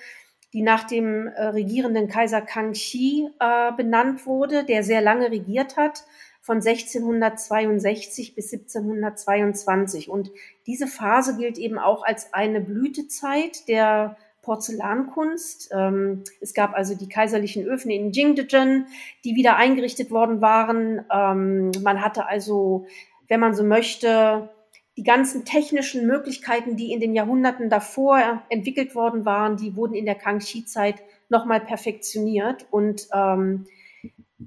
die 0.55 0.61
nach 0.61 0.85
dem 0.85 1.27
äh, 1.27 1.47
regierenden 1.47 2.07
Kaiser 2.07 2.39
Kangxi 2.39 3.27
äh, 3.41 3.73
benannt 3.73 4.25
wurde, 4.25 4.63
der 4.63 4.83
sehr 4.83 5.01
lange 5.01 5.29
regiert 5.29 5.75
hat, 5.75 6.05
von 6.39 6.57
1662 6.65 8.35
bis 8.35 8.53
1722. 8.53 10.09
Und 10.09 10.31
diese 10.65 10.87
Phase 10.87 11.35
gilt 11.35 11.57
eben 11.57 11.77
auch 11.77 12.05
als 12.05 12.33
eine 12.33 12.61
Blütezeit 12.61 13.67
der 13.67 14.15
Porzellankunst. 14.43 15.71
Ähm, 15.73 16.23
es 16.39 16.53
gab 16.53 16.73
also 16.73 16.95
die 16.95 17.09
kaiserlichen 17.09 17.65
Öfen 17.65 17.91
in 17.91 18.13
Jingdezhen, 18.13 18.87
die 19.25 19.35
wieder 19.35 19.57
eingerichtet 19.57 20.09
worden 20.09 20.39
waren. 20.39 21.03
Ähm, 21.11 21.71
man 21.83 22.01
hatte 22.01 22.27
also, 22.27 22.85
wenn 23.27 23.41
man 23.41 23.53
so 23.55 23.65
möchte, 23.65 24.49
die 24.97 25.03
ganzen 25.03 25.43
technischen 25.43 26.07
Möglichkeiten, 26.07 26.77
die 26.77 26.93
in 26.93 26.99
den 26.99 27.13
Jahrhunderten 27.13 27.69
davor 27.69 28.43
entwickelt 28.49 28.95
worden 28.95 29.25
waren, 29.25 29.57
die 29.57 29.75
wurden 29.75 29.93
in 29.93 30.05
der 30.05 30.15
Kangxi-Zeit 30.15 30.95
nochmal 31.27 31.59
perfektioniert 31.59 32.65
und 32.71 33.07
ähm, 33.13 33.65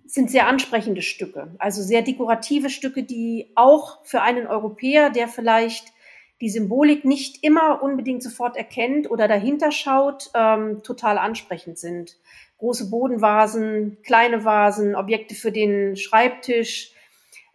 sind 0.07 0.31
sehr 0.31 0.47
ansprechende 0.47 1.03
Stücke, 1.03 1.55
also 1.59 1.83
sehr 1.83 2.03
dekorative 2.03 2.71
Stücke, 2.71 3.03
die 3.03 3.51
auch 3.55 4.05
für 4.05 4.23
einen 4.23 4.47
Europäer, 4.47 5.11
der 5.11 5.29
vielleicht 5.29 5.93
die 6.41 6.51
Symbolik 6.51 7.05
nicht 7.05 7.43
immer 7.43 7.83
unbedingt 7.83 8.23
sofort 8.23 8.57
erkennt 8.57 9.11
oder 9.11 9.29
dahinter 9.29 9.73
schaut, 9.73 10.31
ähm, 10.35 10.83
total 10.83 11.19
ansprechend 11.19 11.79
sind. 11.79 12.17
Große 12.59 12.91
Bodenvasen, 12.91 13.99
kleine 14.03 14.45
Vasen, 14.45 14.95
Objekte 14.95 15.35
für 15.35 15.53
den 15.53 15.97
Schreibtisch, 15.97 16.93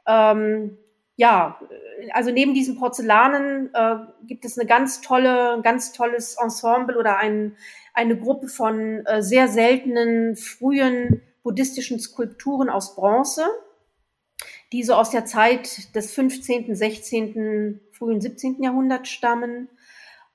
ähm, 0.06 0.78
ja, 1.15 1.60
also 2.12 2.32
neben 2.32 2.53
diesen 2.53 2.77
Porzellanen 2.77 3.70
äh, 3.74 3.96
gibt 4.25 4.46
es 4.46 4.58
eine 4.58 4.67
ganz 4.67 5.01
tolle, 5.01 5.62
ganz 5.63 5.93
tolles 5.93 6.38
Ensemble 6.41 6.98
oder 6.98 7.17
ein, 7.17 7.55
eine 7.93 8.17
Gruppe 8.17 8.48
von 8.48 9.05
äh, 9.05 9.22
sehr 9.22 9.48
seltenen 9.48 10.36
frühen 10.36 11.22
buddhistischen 11.43 12.00
Skulpturen 12.00 12.70
aus 12.70 12.96
Bronze, 12.96 13.46
die 14.72 14.84
so 14.84 14.96
aus 14.96 15.12
der 15.12 15.25
Zeit 15.25 15.93
des 15.93 16.12
15., 16.13 16.74
16., 16.74 17.79
frühen 17.91 18.20
17. 18.20 18.63
Jahrhunderts 18.63 19.10
stammen. 19.10 19.70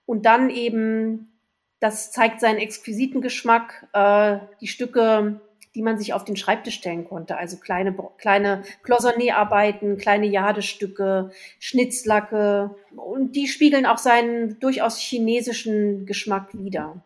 Und 0.06 0.26
dann 0.26 0.48
eben, 0.48 1.40
das 1.80 2.12
zeigt 2.12 2.40
seinen 2.40 2.58
exquisiten 2.58 3.20
Geschmack, 3.20 3.88
äh, 3.94 4.38
die 4.60 4.68
Stücke 4.68 5.40
die 5.74 5.82
man 5.82 5.98
sich 5.98 6.12
auf 6.12 6.24
den 6.24 6.36
Schreibtisch 6.36 6.76
stellen 6.76 7.04
konnte. 7.06 7.36
Also 7.36 7.56
kleine, 7.58 7.94
kleine 8.18 8.62
Cloisonné-Arbeiten, 8.84 9.98
kleine 9.98 10.26
Jadestücke, 10.26 11.30
Schnitzlacke. 11.58 12.74
Und 12.96 13.36
die 13.36 13.48
spiegeln 13.48 13.86
auch 13.86 13.98
seinen 13.98 14.58
durchaus 14.60 14.98
chinesischen 14.98 16.06
Geschmack 16.06 16.48
wider. 16.52 17.02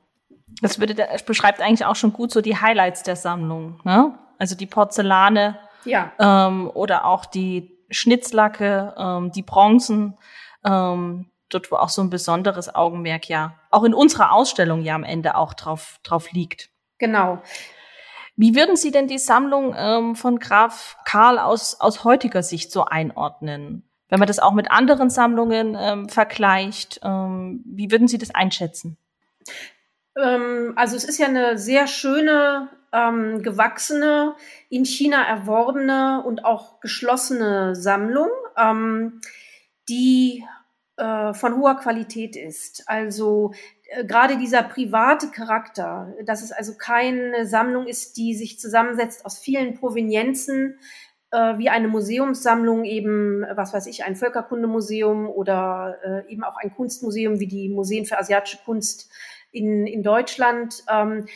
Das, 0.60 0.78
würde, 0.78 0.94
das 0.94 1.22
beschreibt 1.24 1.60
eigentlich 1.60 1.84
auch 1.84 1.96
schon 1.96 2.12
gut 2.12 2.30
so 2.30 2.40
die 2.40 2.56
Highlights 2.56 3.02
der 3.02 3.16
Sammlung. 3.16 3.80
Ne? 3.84 4.18
Also 4.38 4.54
die 4.54 4.66
Porzellane 4.66 5.58
ja. 5.84 6.12
ähm, 6.18 6.70
oder 6.72 7.06
auch 7.06 7.26
die 7.26 7.76
Schnitzlacke, 7.90 8.94
ähm, 8.96 9.32
die 9.32 9.42
Bronzen. 9.42 10.16
Ähm, 10.64 11.32
dort, 11.52 11.70
wo 11.70 11.76
auch 11.76 11.88
so 11.88 12.02
ein 12.02 12.10
besonderes 12.10 12.74
Augenmerk 12.74 13.28
ja 13.28 13.54
auch 13.70 13.84
in 13.84 13.94
unserer 13.94 14.32
Ausstellung 14.32 14.82
ja 14.82 14.94
am 14.94 15.04
Ende 15.04 15.36
auch 15.36 15.54
drauf, 15.54 15.98
drauf 16.02 16.32
liegt. 16.32 16.70
Genau. 16.98 17.42
Wie 18.36 18.54
würden 18.54 18.76
Sie 18.76 18.90
denn 18.90 19.08
die 19.08 19.18
Sammlung 19.18 19.74
ähm, 19.76 20.16
von 20.16 20.38
Graf 20.38 20.96
Karl 21.04 21.38
aus, 21.38 21.80
aus 21.80 22.04
heutiger 22.04 22.42
Sicht 22.42 22.72
so 22.72 22.84
einordnen? 22.84 23.84
Wenn 24.08 24.18
man 24.18 24.28
das 24.28 24.38
auch 24.38 24.52
mit 24.52 24.70
anderen 24.70 25.10
Sammlungen 25.10 25.76
ähm, 25.78 26.08
vergleicht, 26.08 27.00
ähm, 27.02 27.62
wie 27.64 27.90
würden 27.90 28.08
Sie 28.08 28.18
das 28.18 28.34
einschätzen? 28.34 28.96
Ähm, 30.16 30.72
also 30.76 30.96
es 30.96 31.04
ist 31.04 31.18
ja 31.18 31.26
eine 31.26 31.58
sehr 31.58 31.86
schöne, 31.86 32.68
ähm, 32.92 33.42
gewachsene, 33.42 34.34
in 34.68 34.84
China 34.84 35.22
erworbene 35.22 36.22
und 36.24 36.44
auch 36.44 36.80
geschlossene 36.80 37.74
Sammlung, 37.74 38.28
ähm, 38.56 39.20
die 39.88 40.44
äh, 40.96 41.32
von 41.32 41.56
hoher 41.56 41.76
Qualität 41.76 42.36
ist. 42.36 42.84
Also 42.86 43.52
gerade 44.06 44.36
dieser 44.38 44.62
private 44.62 45.28
Charakter, 45.30 46.14
dass 46.24 46.42
es 46.42 46.52
also 46.52 46.74
keine 46.76 47.46
Sammlung 47.46 47.86
ist, 47.86 48.16
die 48.16 48.34
sich 48.34 48.58
zusammensetzt 48.58 49.24
aus 49.24 49.38
vielen 49.38 49.74
Provenienzen, 49.74 50.78
äh, 51.30 51.58
wie 51.58 51.68
eine 51.68 51.88
Museumssammlung 51.88 52.84
eben, 52.84 53.44
was 53.54 53.72
weiß 53.72 53.86
ich, 53.86 54.04
ein 54.04 54.16
Völkerkundemuseum 54.16 55.28
oder 55.28 55.98
äh, 56.04 56.32
eben 56.32 56.44
auch 56.44 56.56
ein 56.56 56.74
Kunstmuseum 56.74 57.40
wie 57.40 57.48
die 57.48 57.68
Museen 57.68 58.06
für 58.06 58.18
asiatische 58.18 58.58
Kunst 58.64 59.10
in, 59.50 59.86
in 59.86 60.02
Deutschland, 60.02 60.82
ähm, 60.88 61.26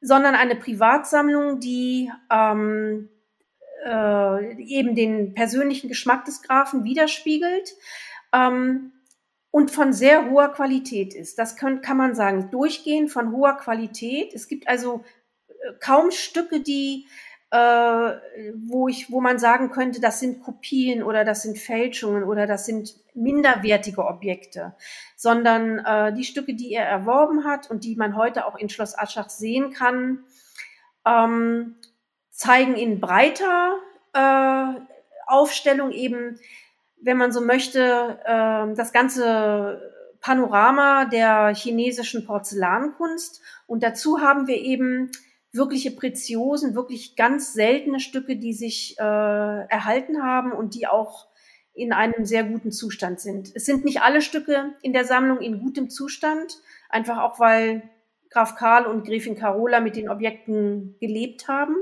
sondern 0.00 0.34
eine 0.34 0.56
Privatsammlung, 0.56 1.60
die 1.60 2.10
ähm, 2.30 3.08
äh, 3.84 4.62
eben 4.62 4.94
den 4.94 5.34
persönlichen 5.34 5.88
Geschmack 5.88 6.24
des 6.24 6.42
Grafen 6.42 6.84
widerspiegelt. 6.84 7.74
Ähm, 8.32 8.92
und 9.50 9.70
von 9.70 9.92
sehr 9.92 10.30
hoher 10.30 10.52
Qualität 10.52 11.14
ist. 11.14 11.38
Das 11.38 11.56
kann, 11.56 11.80
kann 11.80 11.96
man 11.96 12.14
sagen, 12.14 12.50
durchgehend 12.50 13.10
von 13.10 13.32
hoher 13.32 13.56
Qualität. 13.56 14.34
Es 14.34 14.48
gibt 14.48 14.68
also 14.68 15.04
äh, 15.48 15.52
kaum 15.80 16.10
Stücke, 16.10 16.60
die 16.60 17.06
äh, 17.50 18.16
wo 18.56 18.88
ich, 18.88 19.10
wo 19.10 19.20
man 19.20 19.38
sagen 19.38 19.70
könnte, 19.70 20.00
das 20.00 20.20
sind 20.20 20.42
Kopien 20.42 21.02
oder 21.02 21.24
das 21.24 21.42
sind 21.42 21.58
Fälschungen 21.58 22.24
oder 22.24 22.46
das 22.46 22.66
sind 22.66 22.94
minderwertige 23.14 24.04
Objekte, 24.04 24.74
sondern 25.16 25.78
äh, 25.78 26.12
die 26.12 26.24
Stücke, 26.24 26.54
die 26.54 26.72
er 26.72 26.84
erworben 26.84 27.44
hat 27.44 27.70
und 27.70 27.84
die 27.84 27.96
man 27.96 28.16
heute 28.16 28.46
auch 28.46 28.56
in 28.56 28.68
Schloss 28.68 28.98
Aschach 28.98 29.30
sehen 29.30 29.72
kann, 29.72 30.24
ähm, 31.06 31.76
zeigen 32.30 32.74
in 32.74 33.00
breiter 33.00 33.78
äh, 34.12 34.80
Aufstellung 35.26 35.90
eben 35.90 36.38
wenn 37.02 37.16
man 37.16 37.32
so 37.32 37.40
möchte, 37.40 38.18
äh, 38.24 38.74
das 38.74 38.92
ganze 38.92 39.80
Panorama 40.20 41.04
der 41.04 41.54
chinesischen 41.54 42.24
Porzellankunst. 42.24 43.40
Und 43.66 43.82
dazu 43.82 44.20
haben 44.20 44.46
wir 44.46 44.56
eben 44.56 45.10
wirkliche 45.52 45.90
Preziosen, 45.90 46.74
wirklich 46.74 47.16
ganz 47.16 47.52
seltene 47.52 48.00
Stücke, 48.00 48.36
die 48.36 48.52
sich 48.52 48.96
äh, 48.98 49.02
erhalten 49.02 50.22
haben 50.22 50.52
und 50.52 50.74
die 50.74 50.86
auch 50.86 51.28
in 51.74 51.92
einem 51.92 52.24
sehr 52.24 52.44
guten 52.44 52.72
Zustand 52.72 53.20
sind. 53.20 53.52
Es 53.54 53.64
sind 53.64 53.84
nicht 53.84 54.02
alle 54.02 54.20
Stücke 54.20 54.74
in 54.82 54.92
der 54.92 55.04
Sammlung 55.04 55.40
in 55.40 55.60
gutem 55.60 55.90
Zustand, 55.90 56.58
einfach 56.88 57.18
auch 57.18 57.38
weil 57.38 57.82
Graf 58.30 58.56
Karl 58.56 58.86
und 58.86 59.06
Gräfin 59.06 59.36
Carola 59.36 59.80
mit 59.80 59.96
den 59.96 60.10
Objekten 60.10 60.96
gelebt 61.00 61.48
haben. 61.48 61.76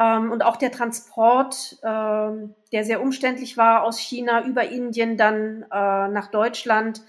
Ähm, 0.00 0.32
und 0.32 0.42
auch 0.42 0.56
der 0.56 0.72
Transport, 0.72 1.78
äh, 1.82 2.30
der 2.72 2.84
sehr 2.84 3.02
umständlich 3.02 3.56
war 3.56 3.82
aus 3.82 3.98
China 3.98 4.46
über 4.46 4.64
Indien 4.68 5.16
dann 5.16 5.62
äh, 5.64 6.08
nach 6.08 6.30
Deutschland, 6.30 7.02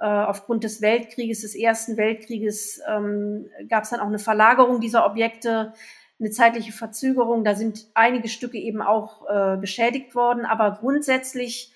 äh, 0.00 0.06
aufgrund 0.06 0.64
des 0.64 0.82
Weltkrieges, 0.82 1.42
des 1.42 1.54
Ersten 1.54 1.96
Weltkrieges, 1.96 2.80
ähm, 2.88 3.48
gab 3.68 3.84
es 3.84 3.90
dann 3.90 4.00
auch 4.00 4.08
eine 4.08 4.18
Verlagerung 4.18 4.80
dieser 4.80 5.06
Objekte, 5.06 5.72
eine 6.18 6.30
zeitliche 6.30 6.72
Verzögerung. 6.72 7.44
Da 7.44 7.54
sind 7.54 7.86
einige 7.94 8.28
Stücke 8.28 8.58
eben 8.58 8.82
auch 8.82 9.28
äh, 9.28 9.56
beschädigt 9.56 10.16
worden. 10.16 10.44
Aber 10.44 10.78
grundsätzlich 10.80 11.72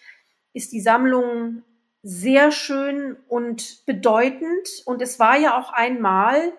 ist 0.52 0.72
die 0.72 0.80
Sammlung 0.80 1.62
sehr 2.02 2.50
schön 2.50 3.16
und 3.28 3.86
bedeutend. 3.86 4.68
Und 4.86 5.02
es 5.02 5.20
war 5.20 5.38
ja 5.38 5.56
auch 5.56 5.72
einmal, 5.72 6.52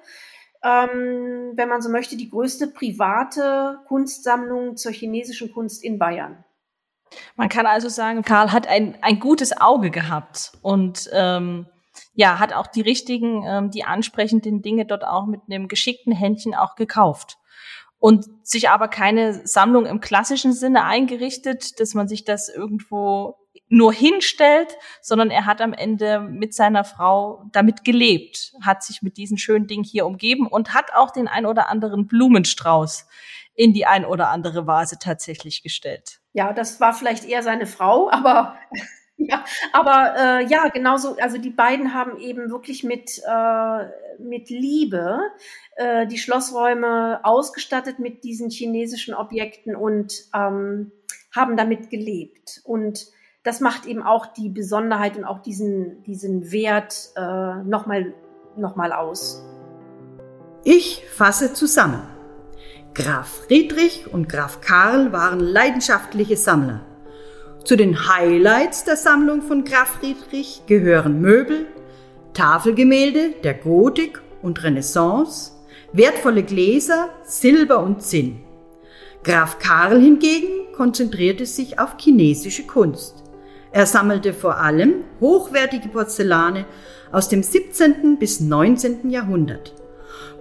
ähm, 0.64 1.54
wenn 1.56 1.70
man 1.70 1.82
so 1.82 1.90
möchte, 1.90 2.18
die 2.18 2.30
größte 2.30 2.68
private 2.68 3.80
Kunstsammlung 3.88 4.76
zur 4.76 4.92
chinesischen 4.92 5.52
Kunst 5.52 5.84
in 5.84 6.00
Bayern. 6.00 6.44
Man 7.36 7.50
kann 7.50 7.66
also 7.66 7.90
sagen, 7.90 8.22
Karl 8.22 8.52
hat 8.52 8.68
ein, 8.68 8.98
ein 9.02 9.20
gutes 9.20 9.60
Auge 9.60 9.90
gehabt 9.90 10.52
und 10.62 11.10
ähm, 11.14 11.66
ja, 12.14 12.40
hat 12.40 12.54
auch 12.54 12.68
die 12.68 12.82
richtigen, 12.82 13.44
ähm, 13.48 13.72
die 13.72 13.84
ansprechenden 13.84 14.62
Dinge 14.62 14.86
dort 14.86 15.04
auch 15.04 15.26
mit 15.26 15.42
einem 15.48 15.68
geschickten 15.68 16.14
Händchen 16.14 16.54
auch 16.54 16.76
gekauft. 16.76 17.38
Und 17.98 18.26
sich 18.44 18.70
aber 18.70 18.88
keine 18.88 19.46
Sammlung 19.46 19.86
im 19.86 20.00
klassischen 20.00 20.54
Sinne 20.54 20.86
eingerichtet, 20.86 21.82
dass 21.82 21.94
man 21.96 22.08
sich 22.08 22.24
das 22.24 22.48
irgendwo 22.48 23.36
nur 23.68 23.94
hinstellt, 23.94 24.78
sondern 25.02 25.30
er 25.30 25.46
hat 25.46 25.62
am 25.62 25.74
Ende 25.74 26.20
mit 26.20 26.54
seiner 26.54 26.84
Frau 26.84 27.46
damit 27.52 27.84
gelebt, 27.84 28.54
hat 28.62 28.84
sich 28.84 29.02
mit 29.02 29.18
diesen 29.18 29.38
schönen 29.38 29.68
Dingen 29.68 29.84
hier 29.84 30.06
umgeben 30.06 30.48
und 30.48 30.74
hat 30.74 30.94
auch 30.96 31.12
den 31.12 31.28
ein 31.28 31.46
oder 31.46 31.70
anderen 31.70 32.08
Blumenstrauß 32.08 33.08
in 33.56 33.74
die 33.74 33.86
ein 33.86 34.06
oder 34.06 34.30
andere 34.30 34.66
Vase 34.68 34.98
tatsächlich 35.00 35.64
gestellt. 35.64 36.20
Ja, 36.34 36.54
das 36.54 36.80
war 36.80 36.94
vielleicht 36.94 37.26
eher 37.26 37.44
seine 37.44 37.66
Frau, 37.66 38.10
aber 38.12 38.56
ja, 39.18 39.44
aber 39.74 40.16
äh, 40.18 40.46
ja, 40.46 40.70
genauso. 40.70 41.18
Also 41.18 41.38
die 41.38 41.50
beiden 41.50 41.94
haben 41.94 42.18
eben 42.18 42.50
wirklich 42.50 42.84
mit 42.84 43.22
äh, 43.28 43.86
mit 44.18 44.50
Liebe 44.50 45.20
äh, 45.76 46.08
die 46.08 46.18
Schlossräume 46.18 47.20
ausgestattet 47.24 48.00
mit 48.00 48.24
diesen 48.24 48.50
chinesischen 48.50 49.14
Objekten 49.14 49.76
und 49.76 50.14
ähm, 50.34 50.92
haben 51.36 51.58
damit 51.58 51.90
gelebt. 51.90 52.62
Und 52.64 53.08
das 53.44 53.62
macht 53.62 53.86
eben 53.86 54.04
auch 54.04 54.26
die 54.26 54.50
Besonderheit 54.50 55.18
und 55.18 55.24
auch 55.24 55.40
diesen 55.40 56.04
diesen 56.04 56.52
Wert 56.52 57.12
äh, 57.16 57.64
nochmal 57.64 58.14
noch 58.58 58.76
mal 58.76 58.92
aus. 58.92 59.44
Ich 60.64 61.04
fasse 61.16 61.54
zusammen. 61.54 62.02
Graf 62.94 63.46
Friedrich 63.46 64.12
und 64.12 64.28
Graf 64.28 64.62
Karl 64.62 65.14
waren 65.14 65.40
leidenschaftliche 65.40 66.36
Sammler. 66.36 66.82
Zu 67.64 67.78
den 67.78 68.10
Highlights 68.10 68.84
der 68.84 68.98
Sammlung 68.98 69.42
von 69.42 69.64
Graf 69.64 70.00
Friedrich 70.00 70.64
gehören 70.66 71.22
Möbel, 71.22 71.68
Tafelgemälde 72.34 73.36
der 73.44 73.54
Gotik 73.54 74.22
und 74.42 74.64
Renaissance, 74.64 75.52
wertvolle 75.94 76.44
Gläser, 76.44 77.10
Silber 77.24 77.80
und 77.80 78.02
Zinn. 78.02 78.42
Graf 79.24 79.60
Karl 79.60 80.02
hingegen 80.02 80.74
konzentrierte 80.76 81.46
sich 81.46 81.80
auf 81.80 81.96
chinesische 82.00 82.66
Kunst. 82.66 83.19
Er 83.72 83.86
sammelte 83.86 84.34
vor 84.34 84.58
allem 84.58 85.04
hochwertige 85.20 85.90
Porzellane 85.90 86.66
aus 87.12 87.30
dem 87.30 87.44
17. 87.44 88.18
bis 88.18 88.40
19. 88.40 89.10
Jahrhundert 89.10 89.74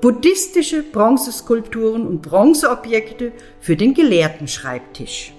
buddhistische 0.01 0.83
Bronzeskulpturen 0.83 2.07
und 2.07 2.23
Bronzeobjekte 2.23 3.33
für 3.61 3.77
den 3.77 3.95
Gelehrtenschreibtisch. 3.95 5.33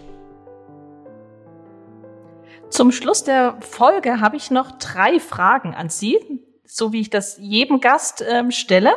Zum 2.70 2.92
Schluss 2.92 3.24
der 3.24 3.58
Folge 3.62 4.20
habe 4.20 4.38
ich 4.38 4.52
noch 4.52 4.78
drei 4.78 5.20
Fragen 5.20 5.74
an 5.74 5.90
Sie, 5.90 6.20
so 6.66 6.94
wie 6.94 7.02
ich 7.02 7.10
das 7.10 7.38
jedem 7.40 7.80
Gast 7.80 8.24
ähm, 8.28 8.52
stelle. 8.52 8.92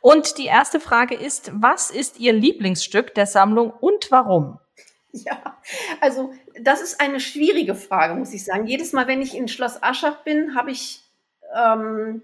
Und 0.00 0.38
die 0.38 0.46
erste 0.46 0.80
Frage 0.80 1.14
ist, 1.14 1.50
was 1.54 1.90
ist 1.90 2.18
Ihr 2.18 2.32
Lieblingsstück 2.32 3.14
der 3.14 3.26
Sammlung 3.26 3.70
und 3.70 4.10
warum? 4.10 4.58
Ja, 5.12 5.58
also 6.00 6.30
das 6.62 6.80
ist 6.80 7.00
eine 7.00 7.20
schwierige 7.20 7.74
Frage, 7.74 8.14
muss 8.14 8.32
ich 8.32 8.44
sagen. 8.44 8.66
Jedes 8.66 8.92
Mal, 8.92 9.06
wenn 9.06 9.22
ich 9.22 9.36
in 9.36 9.48
Schloss 9.48 9.82
Aschach 9.82 10.22
bin, 10.24 10.54
habe 10.54 10.70
ich 10.70 11.02
ähm, 11.54 12.22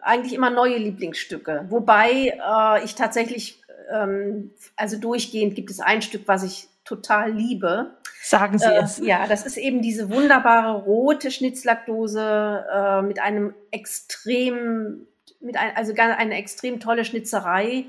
eigentlich 0.00 0.34
immer 0.34 0.50
neue 0.50 0.76
Lieblingsstücke. 0.76 1.66
Wobei 1.68 2.38
äh, 2.38 2.84
ich 2.84 2.94
tatsächlich, 2.94 3.62
ähm, 3.92 4.50
also 4.76 4.98
durchgehend 4.98 5.54
gibt 5.54 5.70
es 5.70 5.80
ein 5.80 6.02
Stück, 6.02 6.26
was 6.26 6.42
ich 6.42 6.68
total 6.84 7.32
liebe. 7.32 7.92
Sagen 8.22 8.58
Sie 8.58 8.66
äh, 8.66 8.82
es. 8.82 8.98
Ja, 8.98 9.26
das 9.26 9.46
ist 9.46 9.56
eben 9.56 9.82
diese 9.82 10.10
wunderbare 10.10 10.82
rote 10.82 11.30
Schnitzlackdose 11.30 12.64
äh, 12.72 13.02
mit 13.02 13.20
einem 13.20 13.54
extrem, 13.70 15.06
mit 15.40 15.56
ein, 15.56 15.76
also 15.76 15.92
eine 15.96 16.36
extrem 16.36 16.80
tolle 16.80 17.04
Schnitzerei 17.04 17.86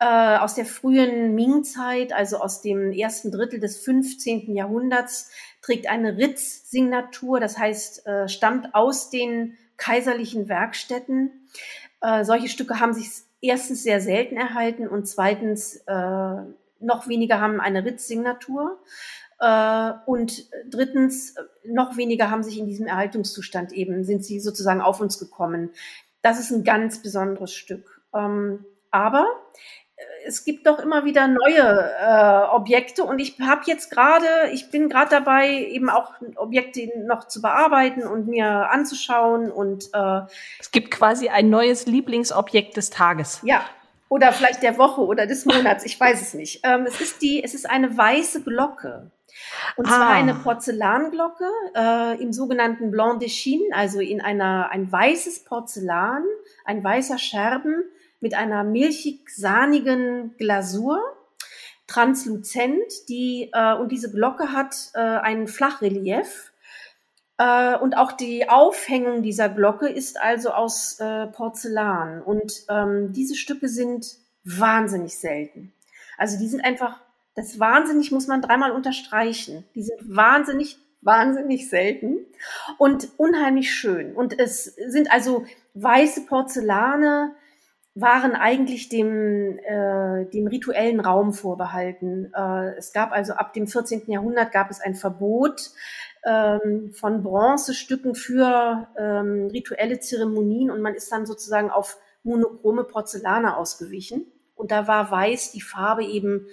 äh, 0.00 0.36
aus 0.36 0.54
der 0.54 0.64
frühen 0.64 1.34
Ming-Zeit, 1.34 2.12
also 2.12 2.38
aus 2.38 2.62
dem 2.62 2.92
ersten 2.92 3.30
Drittel 3.30 3.58
des 3.58 3.78
15. 3.78 4.54
Jahrhunderts, 4.54 5.30
trägt 5.62 5.88
eine 5.88 6.16
Ritz-Signatur, 6.16 7.40
das 7.40 7.58
heißt, 7.58 8.06
äh, 8.06 8.28
stammt 8.28 8.74
aus 8.74 9.10
den 9.10 9.56
kaiserlichen 9.76 10.48
Werkstätten. 10.48 11.48
Äh, 12.00 12.24
solche 12.24 12.48
Stücke 12.48 12.80
haben 12.80 12.92
sich 12.92 13.08
erstens 13.40 13.82
sehr 13.82 14.00
selten 14.00 14.36
erhalten 14.36 14.88
und 14.88 15.06
zweitens 15.06 15.76
äh, 15.86 16.36
noch 16.80 17.08
weniger 17.08 17.40
haben 17.40 17.60
eine 17.60 17.84
Ritz-Signatur. 17.84 18.78
Äh, 19.40 19.92
und 20.06 20.48
drittens, 20.68 21.34
noch 21.64 21.96
weniger 21.96 22.30
haben 22.30 22.42
sich 22.42 22.58
in 22.58 22.66
diesem 22.66 22.86
Erhaltungszustand 22.86 23.72
eben, 23.72 24.04
sind 24.04 24.24
sie 24.24 24.40
sozusagen 24.40 24.80
auf 24.80 25.00
uns 25.00 25.18
gekommen. 25.18 25.70
Das 26.22 26.38
ist 26.40 26.50
ein 26.50 26.64
ganz 26.64 27.02
besonderes 27.02 27.52
Stück. 27.52 28.02
Ähm, 28.14 28.64
aber 28.90 29.26
es 30.28 30.44
gibt 30.44 30.66
doch 30.66 30.78
immer 30.78 31.04
wieder 31.06 31.26
neue 31.26 31.90
äh, 32.00 32.54
Objekte 32.54 33.02
und 33.02 33.18
ich 33.18 33.40
habe 33.40 33.62
jetzt 33.64 33.90
gerade, 33.90 34.26
ich 34.52 34.70
bin 34.70 34.90
gerade 34.90 35.10
dabei, 35.10 35.48
eben 35.48 35.88
auch 35.88 36.12
Objekte 36.36 36.86
noch 37.06 37.26
zu 37.26 37.40
bearbeiten 37.40 38.02
und 38.02 38.28
mir 38.28 38.70
anzuschauen 38.70 39.50
und 39.50 39.88
äh, 39.94 40.20
es 40.60 40.70
gibt 40.70 40.90
quasi 40.90 41.30
ein 41.30 41.48
neues 41.48 41.86
Lieblingsobjekt 41.86 42.76
des 42.76 42.90
Tages. 42.90 43.40
Ja, 43.42 43.64
oder 44.10 44.32
vielleicht 44.32 44.62
der 44.62 44.76
Woche 44.76 45.00
oder 45.00 45.26
des 45.26 45.46
Monats, 45.46 45.84
ich 45.84 45.98
weiß 45.98 46.20
es 46.20 46.34
nicht. 46.34 46.60
Ähm, 46.62 46.84
es 46.86 47.00
ist 47.00 47.22
die, 47.22 47.42
es 47.42 47.54
ist 47.54 47.68
eine 47.68 47.96
weiße 47.96 48.42
Glocke. 48.42 49.10
Und 49.76 49.86
ah. 49.86 49.90
zwar 49.90 50.10
eine 50.10 50.34
Porzellanglocke 50.34 51.50
äh, 51.74 52.22
im 52.22 52.32
sogenannten 52.32 52.90
Blanc 52.90 53.20
de 53.20 53.28
Chine, 53.28 53.64
also 53.72 54.00
in 54.00 54.20
einer 54.20 54.70
ein 54.70 54.90
weißes 54.90 55.44
Porzellan, 55.44 56.24
ein 56.64 56.84
weißer 56.84 57.18
Scherben 57.18 57.84
mit 58.20 58.34
einer 58.34 58.64
milchig-sahnigen 58.64 60.36
Glasur, 60.38 61.00
transluzent, 61.86 63.08
die 63.08 63.50
äh, 63.52 63.74
und 63.74 63.90
diese 63.90 64.12
Glocke 64.12 64.52
hat 64.52 64.90
äh, 64.94 65.00
ein 65.00 65.48
Flachrelief. 65.48 66.52
Äh, 67.38 67.76
und 67.78 67.96
auch 67.96 68.12
die 68.12 68.48
Aufhängung 68.48 69.22
dieser 69.22 69.48
Glocke 69.48 69.88
ist 69.88 70.20
also 70.20 70.50
aus 70.50 71.00
äh, 71.00 71.26
Porzellan. 71.28 72.22
Und 72.22 72.64
ähm, 72.68 73.12
diese 73.12 73.36
Stücke 73.36 73.68
sind 73.68 74.06
wahnsinnig 74.44 75.18
selten. 75.18 75.72
Also 76.18 76.38
die 76.38 76.48
sind 76.48 76.62
einfach, 76.64 77.00
das 77.34 77.58
wahnsinnig 77.60 78.10
muss 78.10 78.26
man 78.26 78.42
dreimal 78.42 78.72
unterstreichen. 78.72 79.64
Die 79.74 79.82
sind 79.82 79.98
wahnsinnig, 80.04 80.78
wahnsinnig 81.00 81.70
selten 81.70 82.18
und 82.76 83.08
unheimlich 83.16 83.72
schön. 83.72 84.14
Und 84.14 84.38
es 84.38 84.64
sind 84.64 85.10
also 85.12 85.46
weiße 85.74 86.26
Porzellane, 86.26 87.34
waren 88.00 88.34
eigentlich 88.34 88.88
dem, 88.88 89.58
äh, 89.58 90.26
dem 90.26 90.46
rituellen 90.46 91.00
Raum 91.00 91.32
vorbehalten. 91.32 92.32
Äh, 92.34 92.76
es 92.76 92.92
gab 92.92 93.12
also 93.12 93.34
ab 93.34 93.52
dem 93.52 93.66
14. 93.66 94.10
Jahrhundert 94.10 94.52
gab 94.52 94.70
es 94.70 94.80
ein 94.80 94.94
Verbot 94.94 95.70
ähm, 96.24 96.92
von 96.92 97.22
Bronzestücken 97.22 98.14
für 98.14 98.88
ähm, 98.98 99.48
rituelle 99.52 100.00
Zeremonien 100.00 100.70
und 100.70 100.80
man 100.80 100.94
ist 100.94 101.10
dann 101.10 101.26
sozusagen 101.26 101.70
auf 101.70 101.98
monochrome 102.22 102.84
Porzellane 102.84 103.56
ausgewichen. 103.56 104.26
Und 104.54 104.70
da 104.70 104.88
war 104.88 105.10
weiß 105.10 105.52
die 105.52 105.60
Farbe 105.60 106.04
eben 106.04 106.46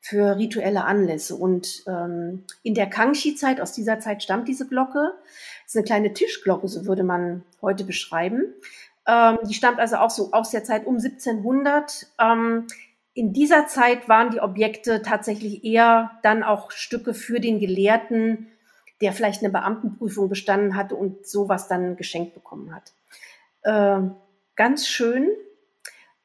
für 0.00 0.36
rituelle 0.36 0.84
Anlässe. 0.84 1.34
Und 1.34 1.82
ähm, 1.86 2.44
in 2.62 2.74
der 2.74 2.88
Kangxi-Zeit, 2.88 3.60
aus 3.60 3.72
dieser 3.72 4.00
Zeit 4.00 4.22
stammt 4.22 4.48
diese 4.48 4.66
Glocke, 4.66 5.12
das 5.64 5.74
ist 5.74 5.76
eine 5.76 5.84
kleine 5.84 6.12
Tischglocke, 6.14 6.68
so 6.68 6.86
würde 6.86 7.02
man 7.02 7.44
heute 7.60 7.84
beschreiben 7.84 8.54
Ähm, 9.08 9.38
die 9.48 9.54
stammt 9.54 9.80
also 9.80 9.96
auch 9.96 10.10
so 10.10 10.32
aus 10.32 10.50
der 10.50 10.64
Zeit 10.64 10.86
um 10.86 10.96
1700. 10.96 12.06
Ähm, 12.20 12.66
in 13.14 13.32
dieser 13.32 13.66
Zeit 13.66 14.08
waren 14.08 14.30
die 14.30 14.40
Objekte 14.40 15.02
tatsächlich 15.02 15.64
eher 15.64 16.12
dann 16.22 16.42
auch 16.42 16.70
Stücke 16.70 17.14
für 17.14 17.40
den 17.40 17.58
Gelehrten, 17.58 18.48
der 19.00 19.12
vielleicht 19.12 19.42
eine 19.42 19.50
Beamtenprüfung 19.50 20.28
bestanden 20.28 20.76
hatte 20.76 20.94
und 20.94 21.26
sowas 21.26 21.68
dann 21.68 21.96
geschenkt 21.96 22.34
bekommen 22.34 22.74
hat. 22.74 22.92
Äh, 23.62 24.08
ganz 24.56 24.86
schön. 24.86 25.30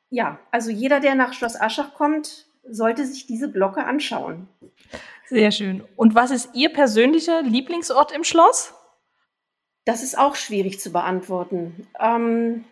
Ja, 0.10 0.39
also 0.52 0.69
jeder, 0.69 1.00
der 1.00 1.15
nach 1.15 1.34
Schloss 1.34 1.60
Aschach 1.60 1.93
kommt, 1.93 2.48
sollte 2.63 3.06
sich 3.06 3.26
diese 3.28 3.50
Glocke 3.50 3.86
anschauen. 3.86 4.48
Sehr 5.28 5.52
schön. 5.52 5.84
Und 5.96 6.15
was 6.15 6.32
ist 6.32 6.50
Ihr 6.54 6.72
persönlicher 6.72 7.41
Lieblingsort 7.41 8.12
im 8.12 8.24
Schloss? 8.24 8.74
Das 9.86 10.04
ist 10.04 10.17
auch 10.17 10.36
schwierig 10.36 10.80
zu 10.80 10.91
beantworten. 10.91 11.88
Ähm, 12.00 12.65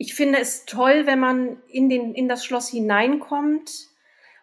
ich 0.00 0.14
finde 0.14 0.38
es 0.38 0.64
toll, 0.64 1.02
wenn 1.04 1.20
man 1.20 1.58
in, 1.68 1.90
den, 1.90 2.14
in 2.14 2.26
das 2.26 2.42
Schloss 2.42 2.70
hineinkommt 2.70 3.70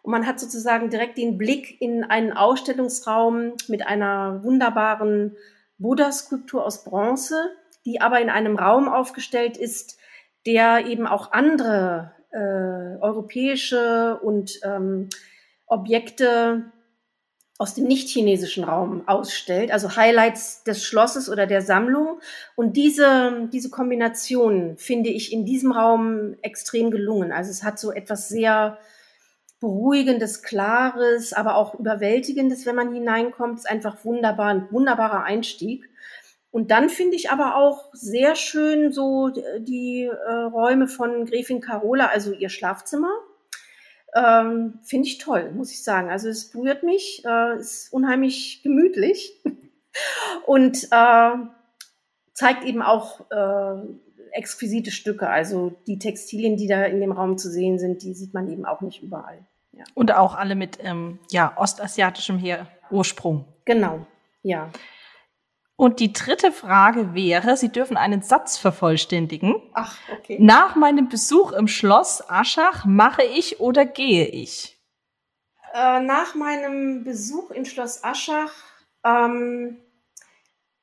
und 0.03 0.11
man 0.11 0.27
hat 0.27 0.39
sozusagen 0.39 0.91
direkt 0.91 1.17
den 1.17 1.39
Blick 1.39 1.81
in 1.81 2.03
einen 2.03 2.31
Ausstellungsraum 2.31 3.53
mit 3.67 3.85
einer 3.85 4.43
wunderbaren 4.43 5.35
Buddha-Skulptur 5.79 6.63
aus 6.63 6.83
Bronze, 6.83 7.49
die 7.87 7.99
aber 8.01 8.21
in 8.21 8.29
einem 8.29 8.55
Raum 8.55 8.87
aufgestellt 8.87 9.57
ist, 9.57 9.97
der 10.45 10.85
eben 10.85 11.07
auch 11.07 11.31
andere 11.31 12.11
äh, 12.29 13.01
europäische 13.01 14.19
und 14.21 14.59
ähm, 14.63 15.09
Objekte 15.65 16.71
aus 17.59 17.73
dem 17.73 17.85
nicht-chinesischen 17.85 18.63
Raum 18.63 19.07
ausstellt, 19.07 19.71
also 19.71 19.95
Highlights 19.95 20.63
des 20.63 20.83
Schlosses 20.83 21.27
oder 21.27 21.47
der 21.47 21.61
Sammlung. 21.61 22.19
Und 22.55 22.77
diese, 22.77 23.49
diese 23.51 23.71
Kombination 23.71 24.77
finde 24.77 25.09
ich 25.09 25.33
in 25.33 25.43
diesem 25.43 25.71
Raum 25.71 26.35
extrem 26.43 26.91
gelungen. 26.91 27.31
Also 27.31 27.49
es 27.49 27.63
hat 27.63 27.79
so 27.79 27.91
etwas 27.91 28.29
sehr 28.29 28.77
Beruhigendes, 29.59 30.43
Klares, 30.43 31.33
aber 31.33 31.55
auch 31.55 31.73
Überwältigendes, 31.73 32.67
wenn 32.67 32.75
man 32.75 32.93
hineinkommt. 32.93 33.57
Es 33.57 33.65
ist 33.65 33.71
einfach 33.71 34.05
wunderbar, 34.05 34.49
ein 34.49 34.67
wunderbarer 34.71 35.23
Einstieg. 35.23 35.89
Und 36.51 36.69
dann 36.69 36.89
finde 36.89 37.15
ich 37.15 37.31
aber 37.31 37.55
auch 37.55 37.89
sehr 37.91 38.35
schön 38.35 38.91
so 38.91 39.29
die 39.59 40.03
äh, 40.03 40.31
Räume 40.31 40.87
von 40.87 41.25
Gräfin 41.25 41.59
Carola, 41.59 42.05
also 42.05 42.33
ihr 42.33 42.49
Schlafzimmer 42.49 43.09
ähm, 44.17 44.79
Finde 44.83 45.07
ich 45.07 45.17
toll, 45.19 45.51
muss 45.51 45.71
ich 45.71 45.83
sagen. 45.83 46.09
Also 46.09 46.29
es 46.29 46.49
berührt 46.49 46.83
mich, 46.83 47.23
äh, 47.25 47.57
ist 47.59 47.93
unheimlich 47.93 48.61
gemütlich 48.63 49.33
und 50.45 50.87
äh, 50.91 51.31
zeigt 52.33 52.63
eben 52.65 52.81
auch 52.81 53.29
äh, 53.31 53.81
exquisite 54.31 54.91
Stücke. 54.91 55.29
Also 55.29 55.73
die 55.87 55.99
Textilien, 55.99 56.57
die 56.57 56.67
da 56.67 56.85
in 56.85 56.99
dem 56.99 57.11
Raum 57.11 57.37
zu 57.37 57.49
sehen 57.49 57.79
sind, 57.79 58.03
die 58.03 58.13
sieht 58.13 58.33
man 58.33 58.49
eben 58.49 58.65
auch 58.65 58.81
nicht 58.81 59.03
überall. 59.03 59.45
Ja. 59.71 59.83
Und 59.93 60.13
auch 60.13 60.35
alle 60.35 60.55
mit 60.55 60.79
ähm, 60.81 61.19
ja, 61.29 61.53
ostasiatischem 61.55 62.39
Her 62.39 62.67
Ursprung. 62.89 63.45
Genau, 63.65 64.07
ja. 64.41 64.71
Und 65.79 65.99
die 65.99 66.11
dritte 66.11 66.51
Frage 66.51 67.13
wäre, 67.13 67.55
Sie 67.55 67.69
dürfen 67.69 67.97
einen 67.97 68.23
Satz 68.23 68.57
vervollständigen. 68.57 69.61
Ach, 69.73 69.95
okay. 70.11 70.37
Nach 70.39 70.75
meinem 70.75 71.07
Besuch 71.07 71.51
im 71.51 71.67
Schloss 71.67 72.27
Aschach 72.27 72.85
mache 72.85 73.21
ich 73.23 73.59
oder 73.59 73.85
gehe 73.85 74.25
ich? 74.25 74.75
Äh, 75.75 75.99
nach 75.99 76.33
meinem 76.33 77.03
Besuch 77.03 77.51
im 77.51 77.63
Schloss 77.63 78.03
Aschach 78.03 78.51
ähm, 79.05 79.77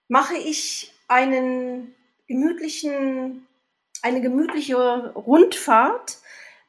mache 0.07 0.37
ich 0.37 0.93
einen 1.09 1.93
gemütlichen, 2.29 3.49
eine 4.01 4.21
gemütliche 4.21 5.13
Rundfahrt 5.17 6.19